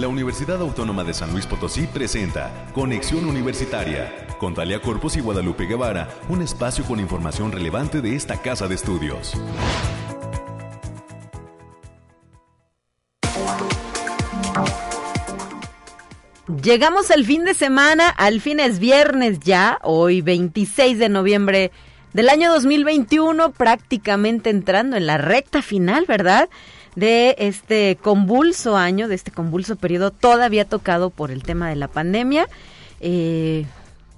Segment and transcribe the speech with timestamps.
[0.00, 5.66] la Universidad Autónoma de San Luis Potosí presenta Conexión Universitaria con Talia Corpus y Guadalupe
[5.66, 9.34] Guevara, un espacio con información relevante de esta casa de estudios.
[16.62, 21.72] Llegamos al fin de semana, al fin es viernes ya, hoy 26 de noviembre
[22.14, 26.48] del año 2021, prácticamente entrando en la recta final, ¿verdad?
[26.96, 31.88] De este convulso año, de este convulso periodo todavía tocado por el tema de la
[31.88, 32.48] pandemia.
[33.00, 33.64] Eh,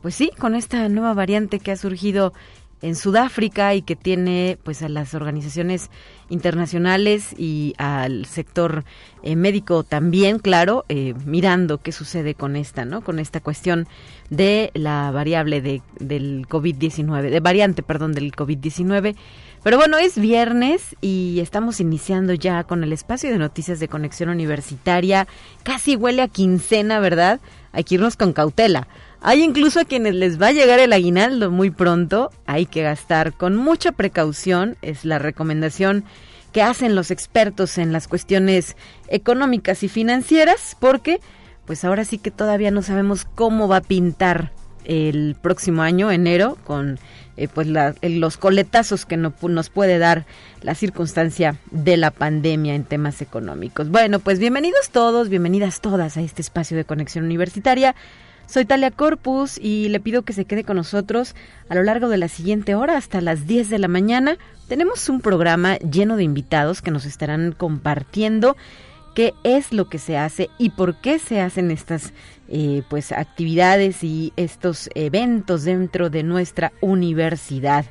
[0.01, 2.33] pues sí, con esta nueva variante que ha surgido
[2.83, 5.89] en Sudáfrica y que tiene pues a las organizaciones
[6.29, 8.85] internacionales y al sector
[9.23, 13.03] eh, médico también, claro, eh, mirando qué sucede con esta, ¿no?
[13.03, 13.87] Con esta cuestión
[14.31, 19.15] de la variable de, del COVID-19, de variante, perdón, del COVID-19.
[19.63, 24.29] Pero bueno, es viernes y estamos iniciando ya con el espacio de noticias de conexión
[24.29, 25.29] universitaria.
[25.63, 27.41] Casi huele a quincena, ¿verdad?
[27.71, 28.89] Hay que irnos con cautela.
[29.21, 32.33] Hay incluso a quienes les va a llegar el aguinaldo muy pronto.
[32.45, 34.77] Hay que gastar con mucha precaución.
[34.83, 36.05] Es la recomendación
[36.53, 38.77] que hacen los expertos en las cuestiones
[39.07, 41.21] económicas y financieras porque
[41.67, 44.53] pues ahora sí que todavía no sabemos cómo va a pintar
[44.85, 46.99] el próximo año, enero, con
[47.37, 47.69] eh, pues
[48.03, 50.27] los coletazos que no, nos puede dar
[50.61, 53.89] la circunstancia de la pandemia en temas económicos.
[53.89, 57.95] Bueno, pues bienvenidos todos, bienvenidas todas a este espacio de conexión universitaria.
[58.47, 61.35] Soy Talia Corpus y le pido que se quede con nosotros
[61.71, 64.37] a lo largo de la siguiente hora hasta las 10 de la mañana.
[64.69, 68.57] Tenemos un programa lleno de invitados que nos estarán compartiendo
[69.15, 72.13] qué es lo que se hace y por qué se hacen estas
[72.49, 77.85] eh, pues actividades y estos eventos dentro de nuestra universidad.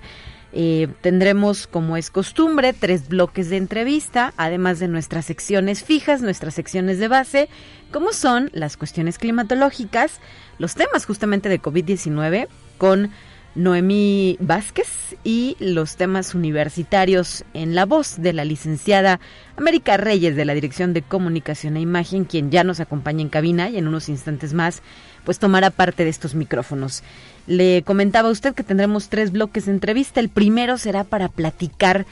[0.53, 6.53] Eh, tendremos, como es costumbre, tres bloques de entrevista, además de nuestras secciones fijas, nuestras
[6.53, 7.50] secciones de base,
[7.91, 10.19] como son las cuestiones climatológicas,
[10.58, 12.47] los temas justamente de COVID-19
[12.78, 13.11] con
[13.56, 14.88] Noemí Vázquez
[15.23, 19.19] y los temas universitarios en la voz de la licenciada
[19.57, 23.69] América Reyes de la Dirección de Comunicación e Imagen, quien ya nos acompaña en cabina
[23.69, 24.81] y en unos instantes más
[25.25, 27.03] pues tomará parte de estos micrófonos.
[27.47, 30.19] Le comentaba a usted que tendremos tres bloques de entrevista.
[30.19, 32.06] El primero será para platicar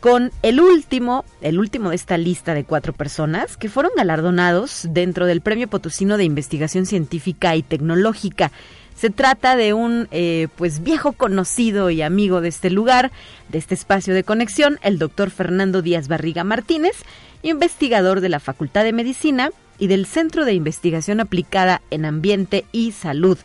[0.00, 5.26] con el último, el último de esta lista de cuatro personas que fueron galardonados dentro
[5.26, 8.50] del Premio Potosino de Investigación Científica y Tecnológica
[9.02, 13.10] se trata de un eh, pues viejo conocido y amigo de este lugar,
[13.48, 16.92] de este espacio de conexión, el doctor Fernando Díaz Barriga Martínez,
[17.42, 22.92] investigador de la Facultad de Medicina y del Centro de Investigación Aplicada en Ambiente y
[22.92, 23.38] Salud,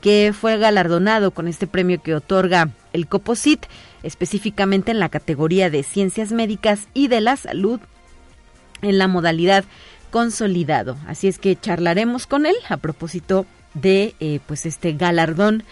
[0.00, 3.66] que fue galardonado con este premio que otorga el COPOSIT,
[4.04, 7.80] específicamente en la categoría de Ciencias Médicas y de la Salud
[8.80, 9.64] en la modalidad
[10.12, 10.96] consolidado.
[11.08, 13.44] Así es que charlaremos con él a propósito
[13.74, 15.64] eh, pues este galardón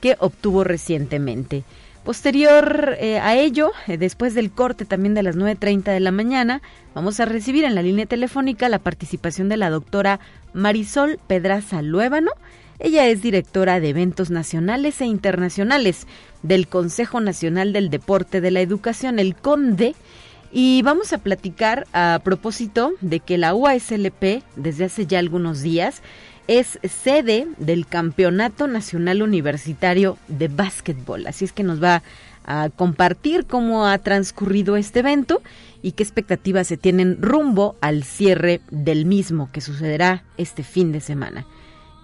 [0.00, 1.64] que obtuvo recientemente.
[2.04, 6.62] Posterior eh, a ello, eh, después del corte también de las 9.30 de la mañana,
[6.94, 10.18] vamos a recibir en la línea telefónica la participación de la doctora
[10.54, 12.30] Marisol Pedraza Luébano.
[12.78, 16.06] Ella es directora de eventos nacionales e internacionales
[16.42, 19.94] del Consejo Nacional del Deporte de la Educación, el CONDE,
[20.52, 26.02] y vamos a platicar a propósito de que la UASLP desde hace ya algunos días
[26.48, 31.26] es sede del Campeonato Nacional Universitario de Básquetbol.
[31.28, 32.02] Así es que nos va
[32.44, 35.42] a compartir cómo ha transcurrido este evento
[35.82, 41.00] y qué expectativas se tienen rumbo al cierre del mismo que sucederá este fin de
[41.00, 41.46] semana.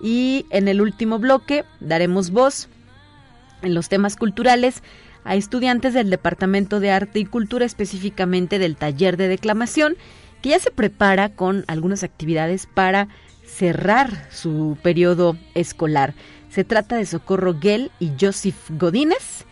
[0.01, 2.69] Y en el último bloque daremos voz
[3.63, 4.83] en los temas culturales
[5.27, 9.97] a estudiantes del Departamento de Arte y Cultura, específicamente del taller de declamación,
[10.41, 13.09] que ya se prepara con algunas actividades para
[13.45, 16.15] cerrar su periodo escolar.
[16.49, 19.45] Se trata de Socorro Gell y Joseph Godínez,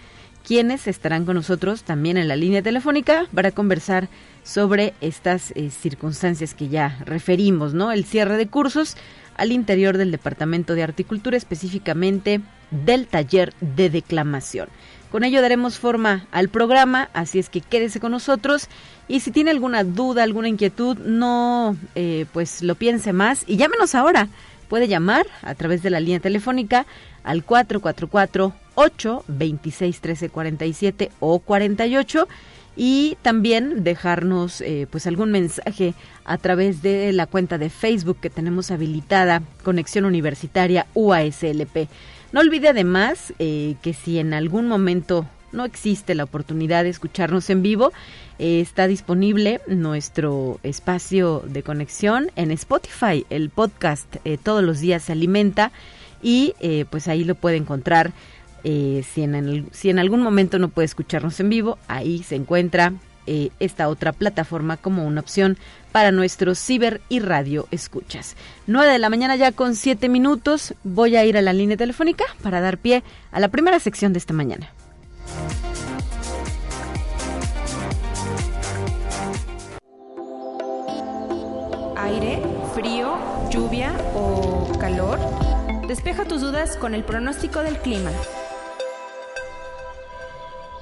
[0.46, 4.08] quienes estarán con nosotros también en la línea telefónica para conversar
[4.42, 7.90] sobre estas eh, circunstancias que ya referimos, ¿no?
[7.92, 8.96] El cierre de cursos
[9.36, 12.40] al interior del Departamento de Articultura, específicamente
[12.70, 14.68] del taller de declamación.
[15.14, 18.66] Con ello daremos forma al programa, así es que quédese con nosotros
[19.06, 23.94] y si tiene alguna duda, alguna inquietud, no eh, pues lo piense más y llámenos
[23.94, 24.26] ahora.
[24.68, 26.84] Puede llamar a través de la línea telefónica
[27.22, 32.26] al 444 826 1347 o 48
[32.74, 35.94] y también dejarnos eh, pues algún mensaje
[36.24, 41.88] a través de la cuenta de Facebook que tenemos habilitada Conexión Universitaria UASLP.
[42.34, 47.48] No olvide además eh, que si en algún momento no existe la oportunidad de escucharnos
[47.48, 47.92] en vivo,
[48.40, 53.24] eh, está disponible nuestro espacio de conexión en Spotify.
[53.30, 55.70] El podcast eh, todos los días se alimenta
[56.24, 56.54] y
[56.90, 58.12] pues ahí lo puede encontrar.
[58.64, 62.94] si, en si en algún momento no puede escucharnos en vivo, ahí se encuentra
[63.26, 65.56] esta otra plataforma como una opción
[65.92, 68.36] para nuestros ciber y radio escuchas.
[68.66, 70.74] 9 de la mañana ya con 7 minutos.
[70.84, 74.18] Voy a ir a la línea telefónica para dar pie a la primera sección de
[74.18, 74.70] esta mañana.
[82.04, 82.42] aire,
[82.74, 83.16] frío,
[83.50, 85.18] lluvia o calor?
[85.88, 88.10] Despeja tus dudas con el pronóstico del clima.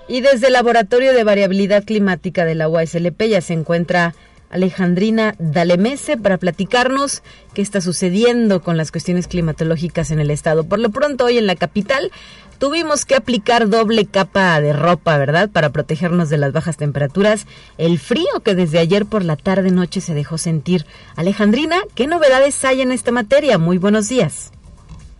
[0.08, 4.14] Y desde el Laboratorio de Variabilidad Climática de la UASLP ya se encuentra
[4.50, 7.22] Alejandrina Dalemese para platicarnos
[7.54, 10.64] qué está sucediendo con las cuestiones climatológicas en el estado.
[10.64, 12.10] Por lo pronto, hoy en la capital
[12.58, 15.48] tuvimos que aplicar doble capa de ropa, ¿verdad?
[15.48, 17.46] Para protegernos de las bajas temperaturas,
[17.78, 20.84] el frío que desde ayer por la tarde noche se dejó sentir.
[21.16, 23.56] Alejandrina, ¿qué novedades hay en esta materia?
[23.56, 24.52] Muy buenos días.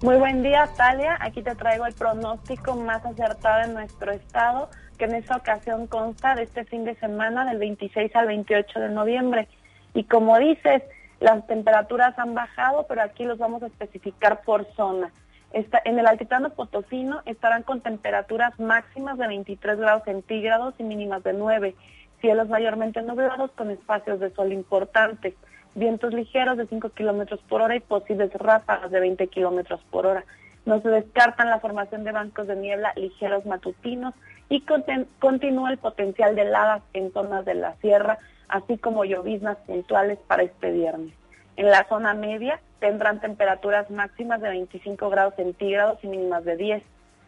[0.03, 1.17] Muy buen día, Talia.
[1.21, 4.69] Aquí te traigo el pronóstico más acertado en nuestro estado,
[4.99, 8.89] que en esta ocasión consta de este fin de semana del 26 al 28 de
[8.89, 9.49] noviembre.
[9.95, 10.83] Y como dices,
[11.21, 15.13] las temperaturas han bajado, pero aquí los vamos a especificar por zona
[15.85, 21.33] en el altiplano potosino estarán con temperaturas máximas de 23 grados centígrados y mínimas de
[21.33, 21.75] 9,
[22.21, 25.35] cielos mayormente nublados con espacios de sol importantes,
[25.75, 30.25] vientos ligeros de 5 kilómetros por hora y posibles ráfagas de 20 kilómetros por hora.
[30.65, 34.15] No se descartan la formación de bancos de niebla ligeros matutinos
[34.49, 34.65] y
[35.19, 40.43] continúa el potencial de heladas en zonas de la sierra, así como lloviznas puntuales para
[40.43, 41.15] este viernes.
[41.57, 46.83] En la zona media tendrán temperaturas máximas de 25 grados centígrados y mínimas de 10.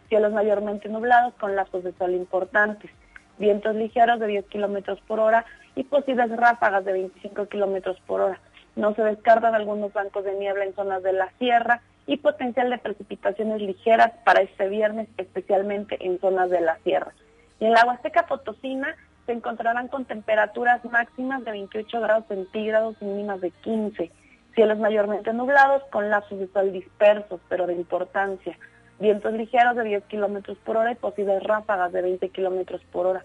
[0.08, 2.90] Cielos mayormente nublados con lapsos de sol importantes.
[3.38, 5.44] Vientos ligeros de 10 kilómetros por hora
[5.74, 8.40] y posibles ráfagas de 25 kilómetros por hora.
[8.76, 12.78] No se descartan algunos bancos de niebla en zonas de la sierra y potencial de
[12.78, 17.12] precipitaciones ligeras para este viernes, especialmente en zonas de la sierra.
[17.60, 18.94] Y en la Huasteca Potosina
[19.26, 24.10] se encontrarán con temperaturas máximas de 28 grados centígrados y mínimas de 15.
[24.54, 28.56] Cielos mayormente nublados con lapsos de sol dispersos, pero de importancia.
[29.04, 33.22] Vientos ligeros de 10 kilómetros por hora y posibles ráfagas de 20 kilómetros por hora.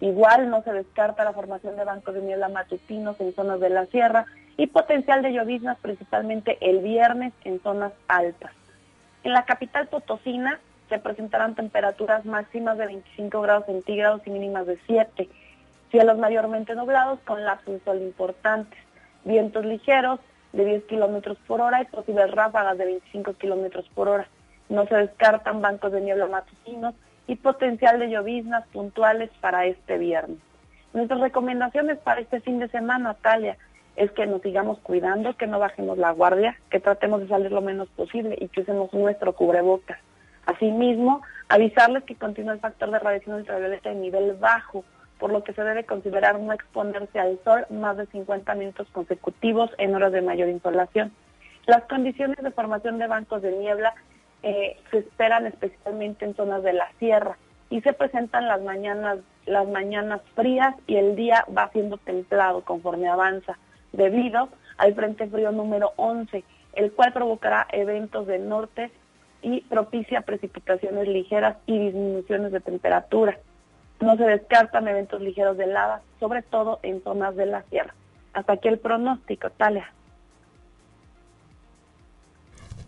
[0.00, 3.86] Igual no se descarta la formación de bancos de niebla matutinos en zonas de la
[3.86, 8.50] sierra y potencial de lloviznas principalmente el viernes en zonas altas.
[9.22, 14.80] En la capital potosina se presentarán temperaturas máximas de 25 grados centígrados y mínimas de
[14.88, 15.28] 7.
[15.92, 18.80] Cielos mayormente nublados con lapsos de sol importantes.
[19.24, 20.18] Vientos ligeros
[20.52, 24.28] de 10 kilómetros por hora y posibles ráfagas de 25 kilómetros por hora.
[24.70, 26.94] No se descartan bancos de niebla matutinos
[27.26, 30.38] y potencial de lloviznas puntuales para este viernes.
[30.94, 33.58] Nuestras recomendaciones para este fin de semana, Natalia,
[33.96, 37.60] es que nos sigamos cuidando, que no bajemos la guardia, que tratemos de salir lo
[37.60, 39.98] menos posible y que usemos nuestro cubrebocas.
[40.46, 44.84] Asimismo, avisarles que continúa el factor de radiación ultravioleta en nivel bajo,
[45.18, 49.70] por lo que se debe considerar no exponerse al sol más de 50 minutos consecutivos
[49.78, 51.12] en horas de mayor insolación.
[51.66, 53.94] Las condiciones de formación de bancos de niebla
[54.42, 57.36] eh, se esperan especialmente en zonas de la sierra
[57.68, 63.08] y se presentan las mañanas, las mañanas frías y el día va siendo templado conforme
[63.08, 63.58] avanza,
[63.92, 64.48] debido
[64.78, 66.42] al Frente Frío número 11,
[66.74, 68.90] el cual provocará eventos del norte
[69.42, 73.38] y propicia precipitaciones ligeras y disminuciones de temperatura.
[74.00, 77.94] No se descartan eventos ligeros de lava, sobre todo en zonas de la sierra.
[78.32, 79.92] Hasta aquí el pronóstico, Talia.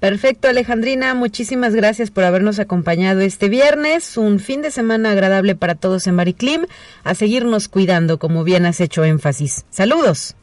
[0.03, 4.17] Perfecto, Alejandrina, muchísimas gracias por habernos acompañado este viernes.
[4.17, 6.67] Un fin de semana agradable para todos en Mariclim.
[7.05, 9.65] A seguirnos cuidando, como bien has hecho énfasis.
[9.71, 10.35] Saludos.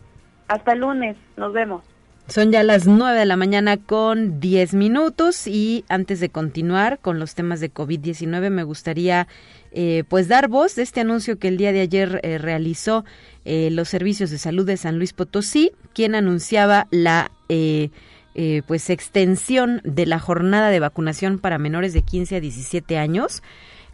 [0.48, 1.84] Hasta el lunes, nos vemos.
[2.28, 7.20] Son ya las 9 de la mañana con 10 minutos y antes de continuar con
[7.20, 9.28] los temas de COVID-19 me gustaría
[9.74, 13.04] eh, pues dar voz de este anuncio que el día de ayer eh, realizó
[13.44, 17.32] eh, los servicios de salud de San Luis Potosí, quien anunciaba la
[18.68, 23.42] pues extensión de la jornada de vacunación para menores de 15 a 17 años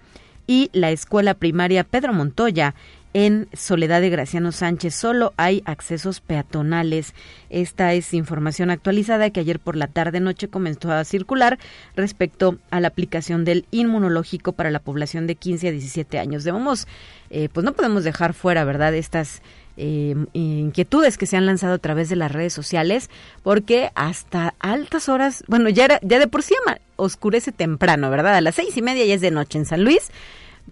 [0.46, 2.74] y la Escuela Primaria Pedro Montoya
[3.14, 4.94] en Soledad de Graciano Sánchez.
[4.94, 7.14] Solo hay accesos peatonales.
[7.48, 11.58] Esta es información actualizada que ayer por la tarde noche comenzó a circular
[11.96, 16.44] respecto a la aplicación del inmunológico para la población de 15 a 17 años.
[16.44, 16.88] Debemos,
[17.30, 19.40] eh, pues no podemos dejar fuera, ¿verdad?, estas
[19.76, 23.10] eh, inquietudes que se han lanzado a través de las redes sociales,
[23.42, 26.54] porque hasta altas horas, bueno, ya, era, ya de por sí
[26.96, 28.36] oscurece temprano, ¿verdad?
[28.36, 30.10] A las seis y media ya es de noche en San Luis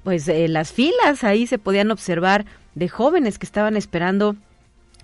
[0.02, 4.37] pues eh, las filas ahí se podían observar de jóvenes que estaban esperando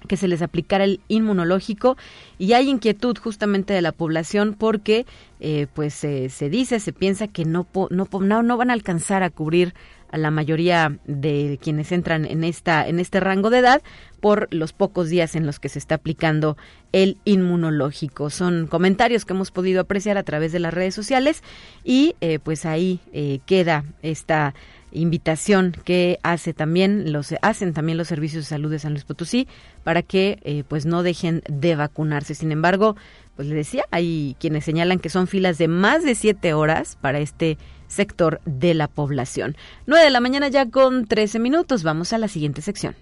[0.06, 1.96] que se les aplicara el inmunológico
[2.38, 5.06] y hay inquietud justamente de la población porque
[5.40, 9.74] eh, pues se dice se piensa que no, no no van a alcanzar a cubrir
[10.10, 13.82] a la mayoría de quienes entran en esta en este rango de edad
[14.20, 16.56] por los pocos días en los que se está aplicando
[16.92, 18.30] el inmunológico.
[18.30, 21.42] Son comentarios que hemos podido apreciar a través de las redes sociales
[21.84, 23.00] y eh, pues ahí
[23.46, 24.54] queda esta
[24.92, 29.48] invitación que hace también los hacen también los servicios de salud de San Luis Potosí
[29.84, 32.34] para que eh, pues no dejen de vacunarse.
[32.34, 32.96] Sin embargo,
[33.36, 37.18] pues le decía, hay quienes señalan que son filas de más de siete horas para
[37.20, 39.56] este sector de la población.
[39.86, 41.82] Nueve de la mañana ya con trece minutos.
[41.82, 42.94] Vamos a la siguiente sección.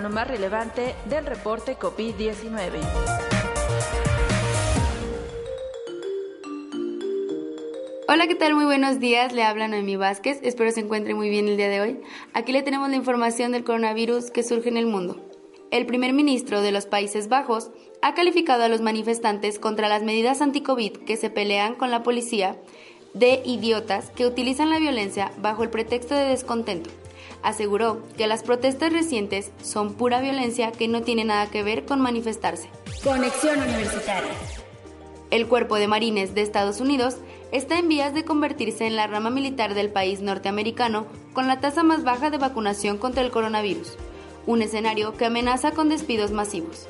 [0.00, 3.35] Lo más relevante del reporte COVID-19.
[8.08, 8.54] Hola, ¿qué tal?
[8.54, 9.32] Muy buenos días.
[9.32, 10.38] Le habla Noemi Vázquez.
[10.44, 12.00] Espero se encuentre muy bien el día de hoy.
[12.34, 15.28] Aquí le tenemos la información del coronavirus que surge en el mundo.
[15.72, 17.72] El primer ministro de los Países Bajos
[18.02, 22.56] ha calificado a los manifestantes contra las medidas anti-COVID que se pelean con la policía
[23.12, 26.90] de idiotas que utilizan la violencia bajo el pretexto de descontento.
[27.42, 32.00] Aseguró que las protestas recientes son pura violencia que no tiene nada que ver con
[32.00, 32.70] manifestarse.
[33.02, 34.30] Conexión Universitaria.
[35.32, 37.16] El Cuerpo de Marines de Estados Unidos
[37.52, 41.82] está en vías de convertirse en la rama militar del país norteamericano con la tasa
[41.82, 43.96] más baja de vacunación contra el coronavirus,
[44.46, 46.86] un escenario que amenaza con despidos masivos.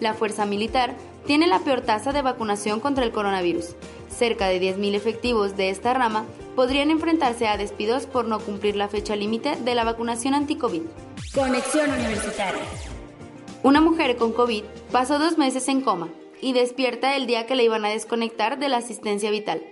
[0.00, 0.94] La fuerza militar
[1.26, 3.74] tiene la peor tasa de vacunación contra el coronavirus.
[4.08, 6.24] Cerca de 10.000 efectivos de esta rama
[6.56, 10.82] podrían enfrentarse a despidos por no cumplir la fecha límite de la vacunación anti-COVID.
[11.34, 12.62] Conexión Universitaria.
[13.62, 16.08] Una mujer con COVID pasó dos meses en coma
[16.40, 19.62] y despierta el día que le iban a desconectar de la asistencia vital.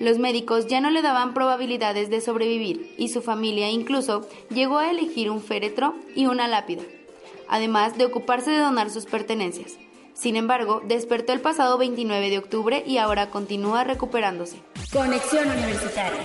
[0.00, 4.90] Los médicos ya no le daban probabilidades de sobrevivir y su familia incluso llegó a
[4.90, 6.82] elegir un féretro y una lápida,
[7.48, 9.76] además de ocuparse de donar sus pertenencias.
[10.14, 14.58] Sin embargo, despertó el pasado 29 de octubre y ahora continúa recuperándose.
[14.92, 16.20] Conexión Universitaria.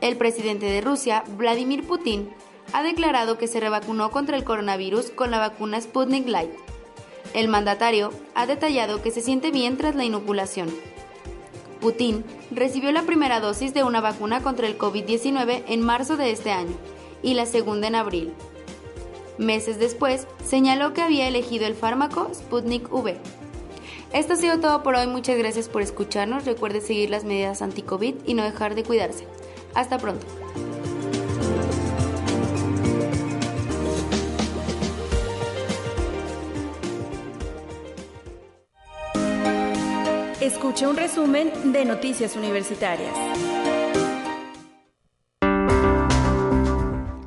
[0.00, 2.30] El presidente de Rusia, Vladimir Putin,
[2.72, 6.50] ha declarado que se revacunó contra el coronavirus con la vacuna Sputnik Light
[7.34, 10.68] el mandatario ha detallado que se siente bien tras la inoculación.
[11.80, 16.50] Putin recibió la primera dosis de una vacuna contra el COVID-19 en marzo de este
[16.50, 16.76] año
[17.22, 18.32] y la segunda en abril.
[19.38, 23.16] Meses después, señaló que había elegido el fármaco Sputnik V.
[24.12, 28.14] Esto ha sido todo por hoy, muchas gracias por escucharnos, recuerde seguir las medidas anti-COVID
[28.26, 29.26] y no dejar de cuidarse.
[29.74, 30.26] Hasta pronto.
[40.40, 43.12] Escuche un resumen de Noticias Universitarias.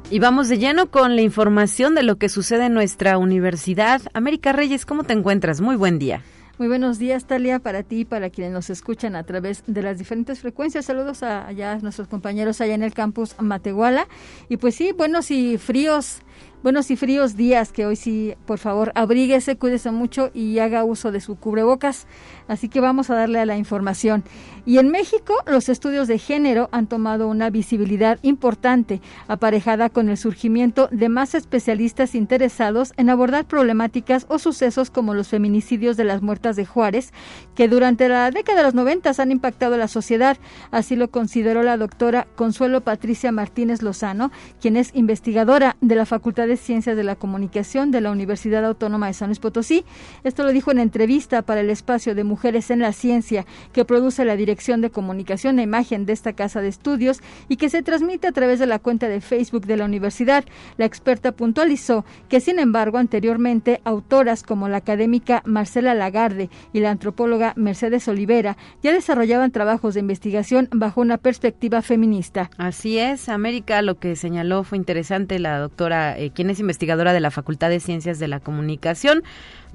[0.09, 4.01] Y vamos de lleno con la información de lo que sucede en nuestra universidad.
[4.13, 5.59] América Reyes, ¿cómo te encuentras?
[5.59, 6.21] Muy buen día.
[6.57, 9.97] Muy buenos días, Talia, para ti y para quienes nos escuchan a través de las
[9.97, 10.85] diferentes frecuencias.
[10.85, 14.07] Saludos a allá a nuestros compañeros allá en el campus Matehuala.
[14.47, 16.19] Y pues sí, buenos y fríos
[16.63, 21.11] buenos y fríos días, que hoy sí, por favor, abríguese, cuídese mucho y haga uso
[21.11, 22.07] de su cubrebocas.
[22.47, 24.23] Así que vamos a darle a la información.
[24.65, 30.17] Y en México, los estudios de género han tomado una visibilidad importante, aparejada con el
[30.17, 36.21] surgimiento de más especialistas interesados en abordar problemáticas o sucesos como los feminicidios de las
[36.21, 37.11] muertas de Juárez,
[37.55, 40.37] que durante la década de los 90 han impactado a la sociedad.
[40.71, 46.21] Así lo consideró la doctora Consuelo Patricia Martínez Lozano, quien es investigadora de la Facultad
[46.21, 49.85] Facultad de Ciencias de la Comunicación de la Universidad Autónoma de San Luis Potosí.
[50.25, 54.25] Esto lo dijo en entrevista para el espacio de Mujeres en la Ciencia que produce
[54.25, 58.27] la Dirección de Comunicación e Imagen de esta casa de estudios y que se transmite
[58.27, 60.43] a través de la cuenta de Facebook de la universidad.
[60.77, 66.91] La experta puntualizó que, sin embargo, anteriormente autoras como la académica Marcela Lagarde y la
[66.91, 72.49] antropóloga Mercedes Olivera ya desarrollaban trabajos de investigación bajo una perspectiva feminista.
[72.57, 77.19] Así es, América, lo que señaló fue interesante la doctora, eh, quien es investigadora de
[77.19, 79.21] la Facultad de Ciencias de la Comunicación,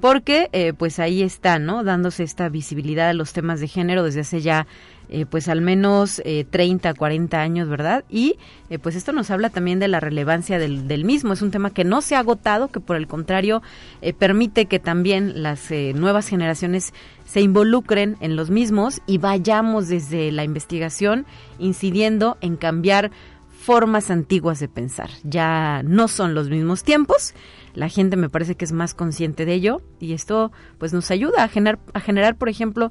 [0.01, 1.85] porque eh, pues ahí está, ¿no?
[1.85, 4.67] Dándose esta visibilidad a los temas de género desde hace ya
[5.09, 8.03] eh, pues al menos eh, 30, 40 años, ¿verdad?
[8.09, 8.37] Y
[8.69, 11.31] eh, pues esto nos habla también de la relevancia del, del, mismo.
[11.31, 13.61] Es un tema que no se ha agotado, que por el contrario
[14.19, 16.93] permite que también las nuevas generaciones
[17.25, 21.25] se involucren en los mismos y vayamos desde la investigación
[21.57, 23.11] incidiendo en cambiar
[23.67, 25.09] formas antiguas de pensar.
[25.23, 27.33] Ya no son los mismos tiempos,
[27.77, 31.43] la gente me parece que es más consciente de ello y esto pues nos ayuda
[31.43, 32.89] a generar, a generar por ejemplo,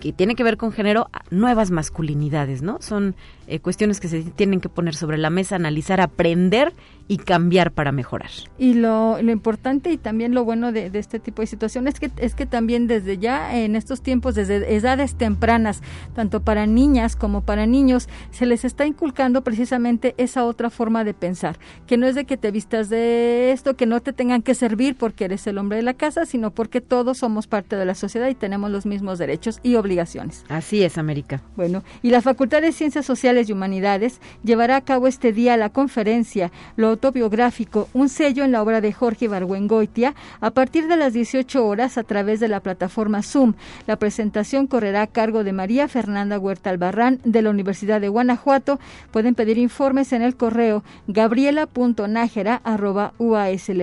[0.00, 2.76] que tiene que ver con género, nuevas masculinidades, ¿no?
[2.80, 3.14] Son
[3.46, 6.74] eh, cuestiones que se tienen que poner sobre la mesa, analizar, aprender
[7.08, 8.30] y cambiar para mejorar.
[8.58, 12.00] Y lo, lo importante y también lo bueno de, de, este tipo de situaciones es
[12.00, 15.80] que, es que también desde ya en estos tiempos, desde edades tempranas,
[16.14, 21.14] tanto para niñas como para niños, se les está inculcando precisamente esa otra forma de
[21.14, 24.54] pensar, que no es de que te vistas de esto, que no te tengan que
[24.54, 27.94] servir porque eres el hombre de la casa, sino porque todos somos parte de la
[27.94, 30.44] sociedad y tenemos los mismos derechos y obligaciones.
[30.48, 31.40] Así es, América.
[31.56, 35.70] Bueno, y la Facultad de Ciencias Sociales y Humanidades llevará a cabo este día la
[35.70, 41.12] conferencia Lo autobiográfico, un sello en la obra de Jorge Barguengoitia, a partir de las
[41.12, 43.54] 18 horas a través de la plataforma Zoom.
[43.86, 48.78] La presentación correrá a cargo de María Fernanda Huerta Albarrán de la Universidad de Guanajuato.
[49.10, 50.82] Pueden pedir informes en el correo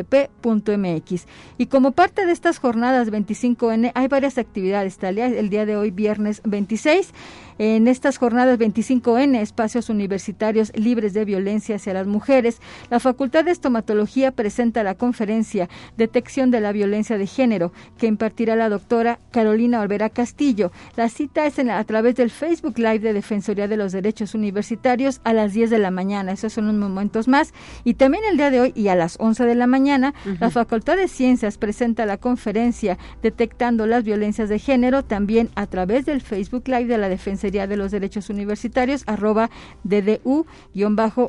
[0.10, 1.26] gabriela.nájera.uaslp.mx.
[1.58, 6.42] Y como parte de estas jornadas 25N hay varias actividades, el día de hoy viernes
[6.46, 7.14] 26
[7.60, 13.52] en estas jornadas 25N, espacios universitarios libres de violencia hacia las mujeres, la Facultad de
[13.52, 19.82] Estomatología presenta la conferencia Detección de la Violencia de Género, que impartirá la doctora Carolina
[19.82, 20.72] Olvera Castillo.
[20.96, 25.20] La cita es en, a través del Facebook Live de Defensoría de los Derechos Universitarios
[25.26, 26.32] a las 10 de la mañana.
[26.32, 27.54] Esos son unos momentos más.
[27.84, 30.40] Y también el día de hoy y a las 11 de la mañana, uh -huh.
[30.40, 36.06] la Facultad de Ciencias presenta la conferencia Detectando las Violencias de Género, también a través
[36.06, 39.50] del Facebook Live de la Defensoría de los Derechos Universitarios, arroba
[39.84, 41.26] DDU-UASLP.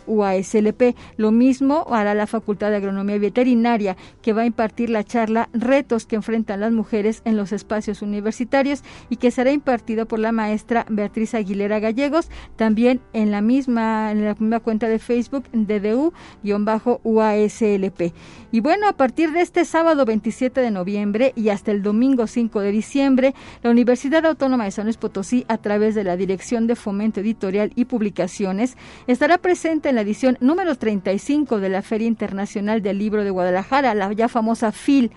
[1.16, 6.06] Lo mismo hará la Facultad de Agronomía Veterinaria, que va a impartir la charla Retos
[6.06, 10.84] que enfrentan las mujeres en los espacios universitarios y que será impartido por la maestra
[10.88, 16.12] Beatriz Aguilera Gallegos, también en la misma, en la misma cuenta de Facebook, DDU-UASLP.
[18.52, 22.60] Y bueno, a partir de este sábado 27 de noviembre y hasta el domingo 5
[22.60, 26.76] de diciembre, la Universidad Autónoma de San Luis Potosí, a través de la Dirección de
[26.76, 32.82] Fomento Editorial y Publicaciones, estará presente en la edición número 35 de la Feria Internacional
[32.82, 35.10] del Libro de Guadalajara, la ya famosa FIL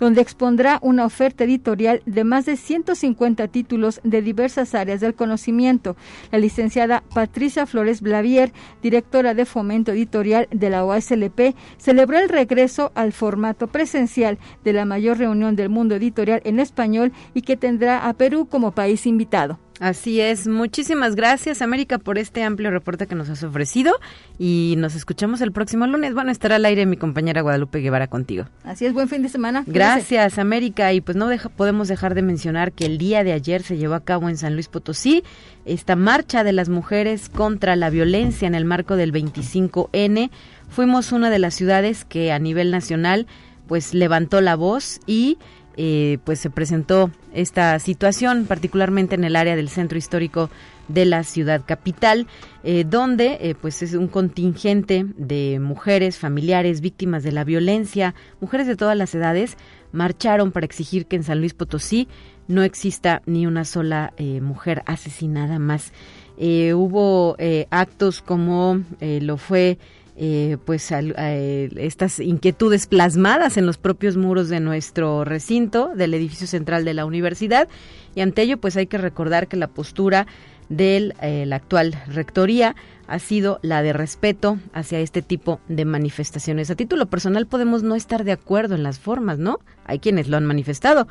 [0.00, 5.94] donde expondrá una oferta editorial de más de 150 títulos de diversas áreas del conocimiento.
[6.32, 12.90] La licenciada Patricia Flores Blavier, directora de Fomento Editorial de la OASLP, celebró el regreso
[12.94, 18.08] al formato presencial de la mayor reunión del mundo editorial en español y que tendrá
[18.08, 19.58] a Perú como país invitado.
[19.80, 23.94] Así es, muchísimas gracias América por este amplio reporte que nos has ofrecido
[24.38, 26.12] y nos escuchamos el próximo lunes.
[26.12, 28.44] Bueno, estará al aire mi compañera Guadalupe Guevara contigo.
[28.62, 29.64] Así es, buen fin de semana.
[29.66, 33.62] Gracias América y pues no deja, podemos dejar de mencionar que el día de ayer
[33.62, 35.24] se llevó a cabo en San Luis Potosí
[35.64, 40.30] esta marcha de las mujeres contra la violencia en el marco del 25N.
[40.68, 43.26] Fuimos una de las ciudades que a nivel nacional
[43.66, 45.38] pues levantó la voz y
[45.82, 50.50] eh, pues se presentó esta situación, particularmente en el área del centro histórico
[50.88, 52.26] de la ciudad capital,
[52.64, 58.66] eh, donde eh, pues es un contingente de mujeres, familiares, víctimas de la violencia, mujeres
[58.66, 59.56] de todas las edades,
[59.90, 62.08] marcharon para exigir que en San Luis Potosí
[62.46, 65.94] no exista ni una sola eh, mujer asesinada más.
[66.38, 67.38] hubo
[67.70, 69.78] actos como lo fue
[70.22, 76.12] eh, pues a, a, estas inquietudes plasmadas en los propios muros de nuestro recinto, del
[76.12, 77.68] edificio central de la universidad.
[78.14, 80.26] Y ante ello, pues hay que recordar que la postura
[80.68, 82.76] de eh, la actual rectoría
[83.08, 86.70] ha sido la de respeto hacia este tipo de manifestaciones.
[86.70, 89.58] A título personal podemos no estar de acuerdo en las formas, ¿no?
[89.86, 91.08] Hay quienes lo han manifestado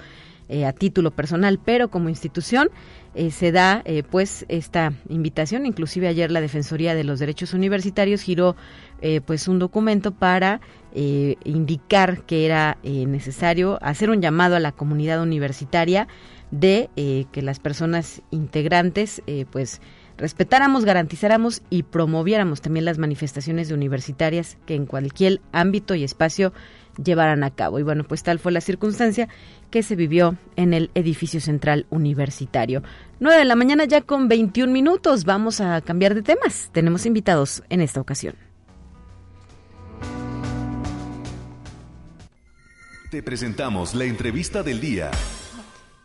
[0.50, 2.70] eh, a título personal, pero como institución
[3.16, 5.66] eh, se da eh, pues esta invitación.
[5.66, 8.56] Inclusive ayer la Defensoría de los Derechos Universitarios giró
[9.02, 15.22] eh, pues un documento para indicar que era necesario hacer un llamado a la comunidad
[15.22, 16.08] universitaria
[16.50, 16.90] de
[17.32, 19.82] que las personas integrantes pues
[20.20, 26.54] respetáramos, garantizáramos y promoviéramos también las manifestaciones de universitarias que en cualquier ámbito y espacio
[27.04, 27.80] llevaran a cabo.
[27.80, 29.30] Y bueno, pues tal fue la circunstancia
[29.72, 32.84] que se vivió en el edificio central universitario.
[33.20, 35.24] 9 de la mañana ya con 21 minutos.
[35.24, 36.70] Vamos a cambiar de temas.
[36.74, 38.36] Tenemos invitados en esta ocasión.
[43.10, 45.10] Te presentamos la entrevista del día.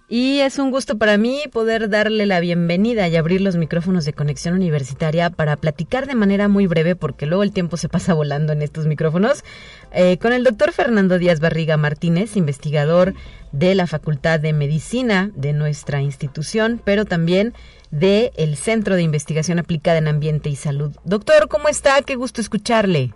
[0.06, 4.12] Y es un gusto para mí poder darle la bienvenida y abrir los micrófonos de
[4.12, 8.52] conexión universitaria para platicar de manera muy breve, porque luego el tiempo se pasa volando
[8.52, 9.44] en estos micrófonos,
[9.92, 13.14] eh, con el doctor Fernando Díaz Barriga Martínez, investigador
[13.52, 17.54] de la Facultad de Medicina de nuestra institución, pero también
[17.90, 20.94] del el Centro de Investigación Aplicada en Ambiente y Salud.
[21.04, 22.02] Doctor, ¿cómo está?
[22.02, 23.14] Qué gusto escucharle.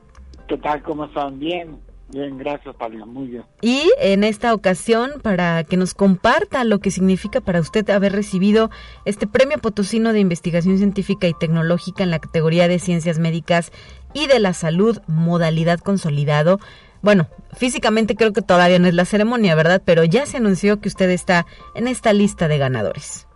[0.49, 0.83] ¿Qué tal?
[0.83, 1.39] ¿Cómo están?
[1.39, 1.88] Bien.
[2.11, 3.45] Bien, gracias, Palia, muy bien.
[3.61, 8.71] Y en esta ocasión, para que nos comparta lo que significa para usted haber recibido
[9.05, 13.73] este Premio Potosino de Investigación Científica y Tecnológica en la categoría de Ciencias Médicas
[14.15, 16.61] y de la Salud, modalidad consolidado.
[17.03, 19.83] Bueno, físicamente creo que todavía no es la ceremonia, ¿verdad?
[19.85, 21.45] Pero ya se anunció que usted está
[21.75, 23.29] en esta lista de ganadores.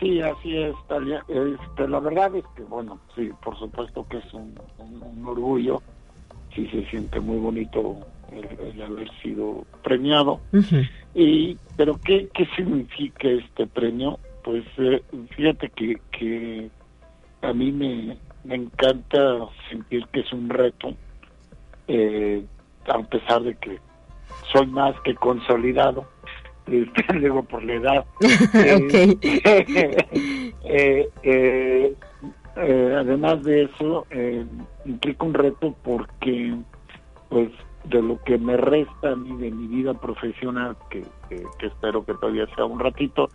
[0.00, 1.22] Sí, así es, Talia.
[1.28, 4.54] Este, la verdad es que, bueno, sí, por supuesto que es un
[5.26, 5.82] orgullo
[6.54, 7.98] sí se siente muy bonito
[8.32, 10.40] el, haber sido premiado.
[11.14, 14.18] y Pero ¿qué, ¿qué significa este premio?
[14.44, 15.02] Pues eh,
[15.36, 16.70] fíjate que, que
[17.42, 20.94] a mí me, me encanta sentir que es un reto,
[21.88, 22.44] eh,
[22.88, 23.78] a pesar de que
[24.52, 26.06] soy más que consolidado,
[26.66, 28.04] este, luego por la edad.
[30.64, 31.94] eh, eh
[32.56, 34.06] además de eso,
[34.90, 36.54] implica un reto porque,
[37.28, 37.50] pues,
[37.84, 41.04] de lo que me resta a mí de mi vida profesional, que,
[41.60, 43.28] espero que todavía sea un ratito,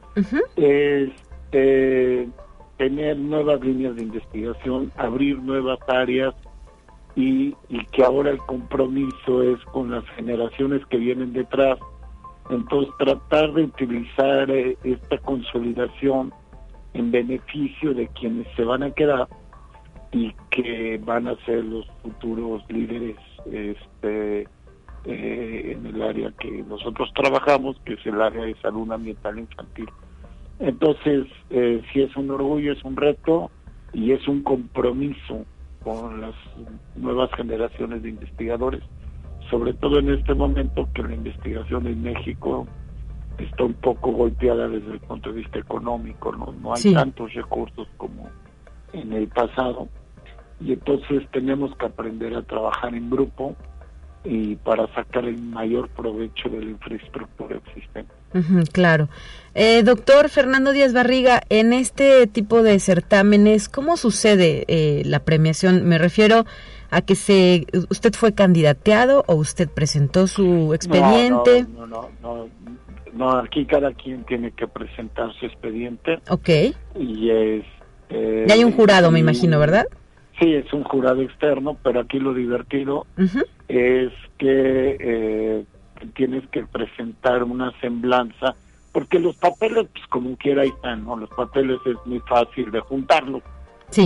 [0.56, 1.10] es
[1.52, 2.30] eh,
[2.78, 6.36] tener nuevas líneas de investigación, abrir nuevas áreas
[7.16, 11.80] y, y que ahora el compromiso es con las generaciones que vienen detrás.
[12.50, 16.32] Entonces, tratar de utilizar esta consolidación
[16.94, 19.28] en beneficio de quienes se van a quedar
[20.16, 23.18] y que van a ser los futuros líderes
[23.52, 24.48] este,
[25.04, 29.90] eh, en el área que nosotros trabajamos, que es el área de salud ambiental infantil.
[30.60, 33.52] Entonces, eh, sí es un orgullo, es un reto
[33.92, 35.44] y es un compromiso
[35.84, 36.36] con las
[36.96, 38.84] nuevas generaciones de investigadores,
[39.50, 42.66] sobre todo en este momento que la investigación en México
[43.38, 47.86] está un poco golpeada desde el punto de vista económico, no, no hay tantos recursos
[47.98, 48.30] como
[48.94, 49.90] en el pasado
[50.60, 53.56] y entonces tenemos que aprender a trabajar en grupo
[54.24, 58.12] y para sacar el mayor provecho de la infraestructura existente.
[58.72, 59.08] claro.
[59.54, 65.86] Eh, doctor Fernando Díaz Barriga, en este tipo de certámenes, ¿cómo sucede eh, la premiación?
[65.86, 66.46] Me refiero
[66.90, 71.66] a que se usted fue candidateado o usted presentó su expediente.
[71.72, 72.50] no, no, no
[73.16, 76.20] no, aquí cada quien tiene que presentar su expediente.
[76.30, 76.50] Ok.
[76.96, 77.64] Y es...
[78.10, 79.86] Eh, y hay un jurado, me imagino, ¿verdad?
[80.40, 83.06] Sí, es un jurado externo, pero aquí lo divertido
[83.68, 85.66] es que eh,
[86.14, 88.56] tienes que presentar una semblanza,
[88.92, 91.16] porque los papeles, pues como quiera ahí están, ¿no?
[91.16, 93.44] Los papeles es muy fácil de juntarlos,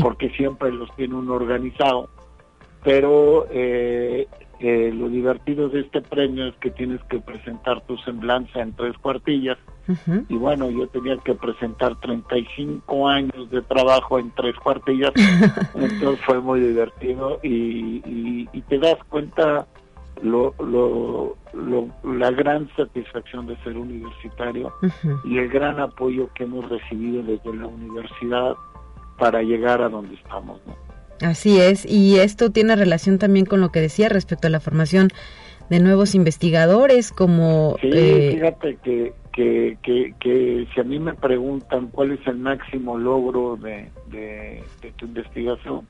[0.01, 2.09] porque siempre los tiene uno organizado,
[2.83, 4.27] pero eh,
[4.59, 8.97] eh, lo divertido de este premio es que tienes que presentar tu semblanza en tres
[8.97, 9.57] cuartillas.
[10.27, 15.11] Y bueno, yo tenía que presentar 35 años de trabajo en tres cuartillas.
[15.75, 18.01] entonces fue muy divertido y,
[18.53, 19.65] y, te das cuenta
[20.21, 21.35] lo, lo,
[22.03, 24.71] la gran satisfacción de ser universitario
[25.23, 28.53] y el gran apoyo que hemos recibido desde la universidad
[29.17, 30.61] para llegar a donde estamos.
[30.67, 30.75] ¿no?
[31.21, 35.09] Así es, y esto tiene relación también con lo que decía respecto a la formación
[35.69, 37.75] de nuevos investigadores como...
[37.81, 39.77] Sí, eh, fíjate que, que,
[40.19, 44.63] que, si a mí me preguntan cuál es el máximo logro de, de,
[44.97, 45.87] tu investigación,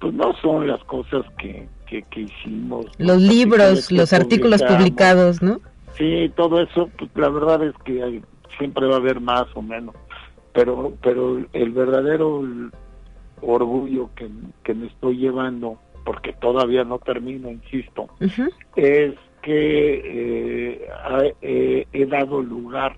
[0.00, 2.86] pues no son las cosas que, que, hicimos.
[2.98, 5.60] Los libros, los artículos publicados, ¿no?
[5.96, 8.22] Sí, todo eso, pues la verdad es que
[8.58, 9.94] siempre va a haber más o menos,
[10.52, 12.42] pero, pero el verdadero
[13.40, 14.28] orgullo que,
[14.62, 18.08] que me estoy llevando, porque todavía no termino, insisto,
[18.76, 20.84] es que
[21.42, 22.96] eh, he dado lugar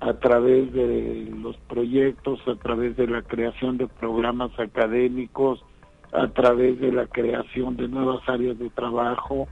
[0.00, 5.64] a través de los proyectos, a través de la creación de programas académicos
[6.12, 9.48] a través de la creación de nuevas áreas de trabajo,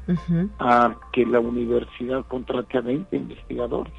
[0.58, 3.92] a que la universidad contrate a 20 investigadores.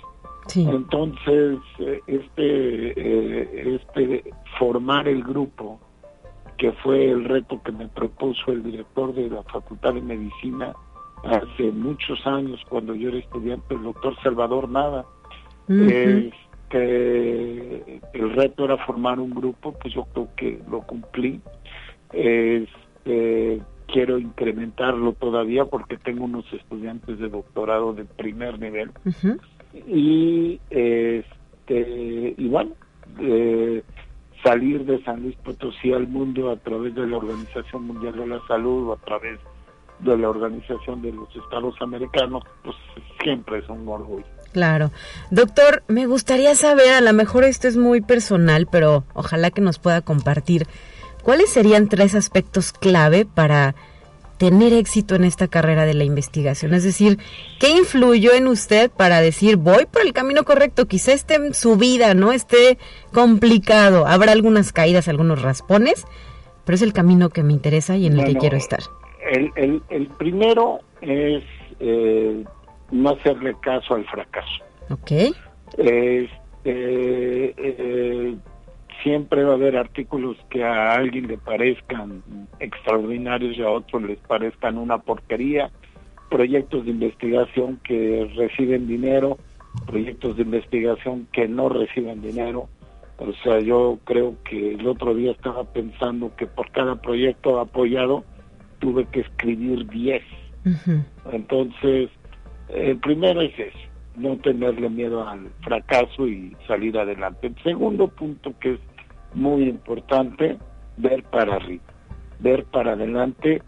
[0.56, 4.24] Entonces, eh, este, eh, este
[4.60, 5.80] formar el grupo,
[6.62, 10.74] que fue el reto que me propuso el director de la Facultad de Medicina
[11.24, 15.04] hace muchos años, cuando yo era estudiante, el doctor Salvador Nada,
[15.68, 16.28] este,
[18.14, 21.42] el reto era formar un grupo, pues yo creo que lo cumplí.
[22.14, 28.92] Este, quiero incrementarlo todavía porque tengo unos estudiantes de doctorado de primer nivel.
[29.88, 32.76] Y este y bueno
[34.44, 38.40] salir de San Luis Potosí al mundo a través de la Organización Mundial de la
[38.48, 39.40] Salud o a través
[40.00, 42.76] de la Organización de los Estados Americanos, pues
[43.22, 44.26] siempre es un orgullo.
[44.52, 44.92] Claro.
[45.30, 49.80] Doctor, me gustaría saber, a lo mejor esto es muy personal, pero ojalá que nos
[49.80, 50.68] pueda compartir,
[51.24, 53.76] ¿cuáles serían tres aspectos clave para
[54.42, 56.74] tener éxito en esta carrera de la investigación?
[56.74, 57.20] Es decir,
[57.60, 60.88] ¿qué influyó en usted para decir, voy por el camino correcto?
[60.88, 62.32] Quizá esté su vida, ¿no?
[62.32, 62.80] Esté
[63.14, 66.08] complicado, habrá algunas caídas, algunos raspones,
[66.66, 68.80] pero es el camino que me interesa y en el que quiero estar.
[69.32, 71.44] El, el, primero es
[71.80, 72.44] eh,
[72.90, 74.64] no hacerle caso al fracaso.
[74.90, 75.12] Ok.
[75.78, 76.34] Este,
[76.66, 78.36] eh,
[79.04, 82.24] siempre va a haber artículos que a alguien le parezcan
[82.60, 85.72] extraordinarios y a otros les parezcan una porquería,
[86.30, 89.38] proyectos de investigación que reciben dinero,
[89.86, 92.70] proyectos de investigación que no reciben dinero.
[93.18, 98.24] O sea, yo creo que el otro día estaba pensando que por cada proyecto apoyado
[98.80, 100.24] tuve que escribir 10.
[101.32, 102.10] Entonces,
[102.70, 103.78] el primero es eso,
[104.16, 107.48] no tenerle miedo al fracaso y salir adelante.
[107.48, 108.80] El segundo punto que es
[109.34, 110.58] muy importante
[110.98, 111.84] ver para arriba,
[112.40, 113.62] ver para adelante,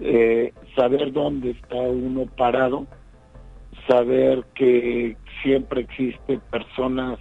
[0.00, 2.86] eh, saber dónde está uno parado,
[3.86, 7.18] saber que siempre existen personas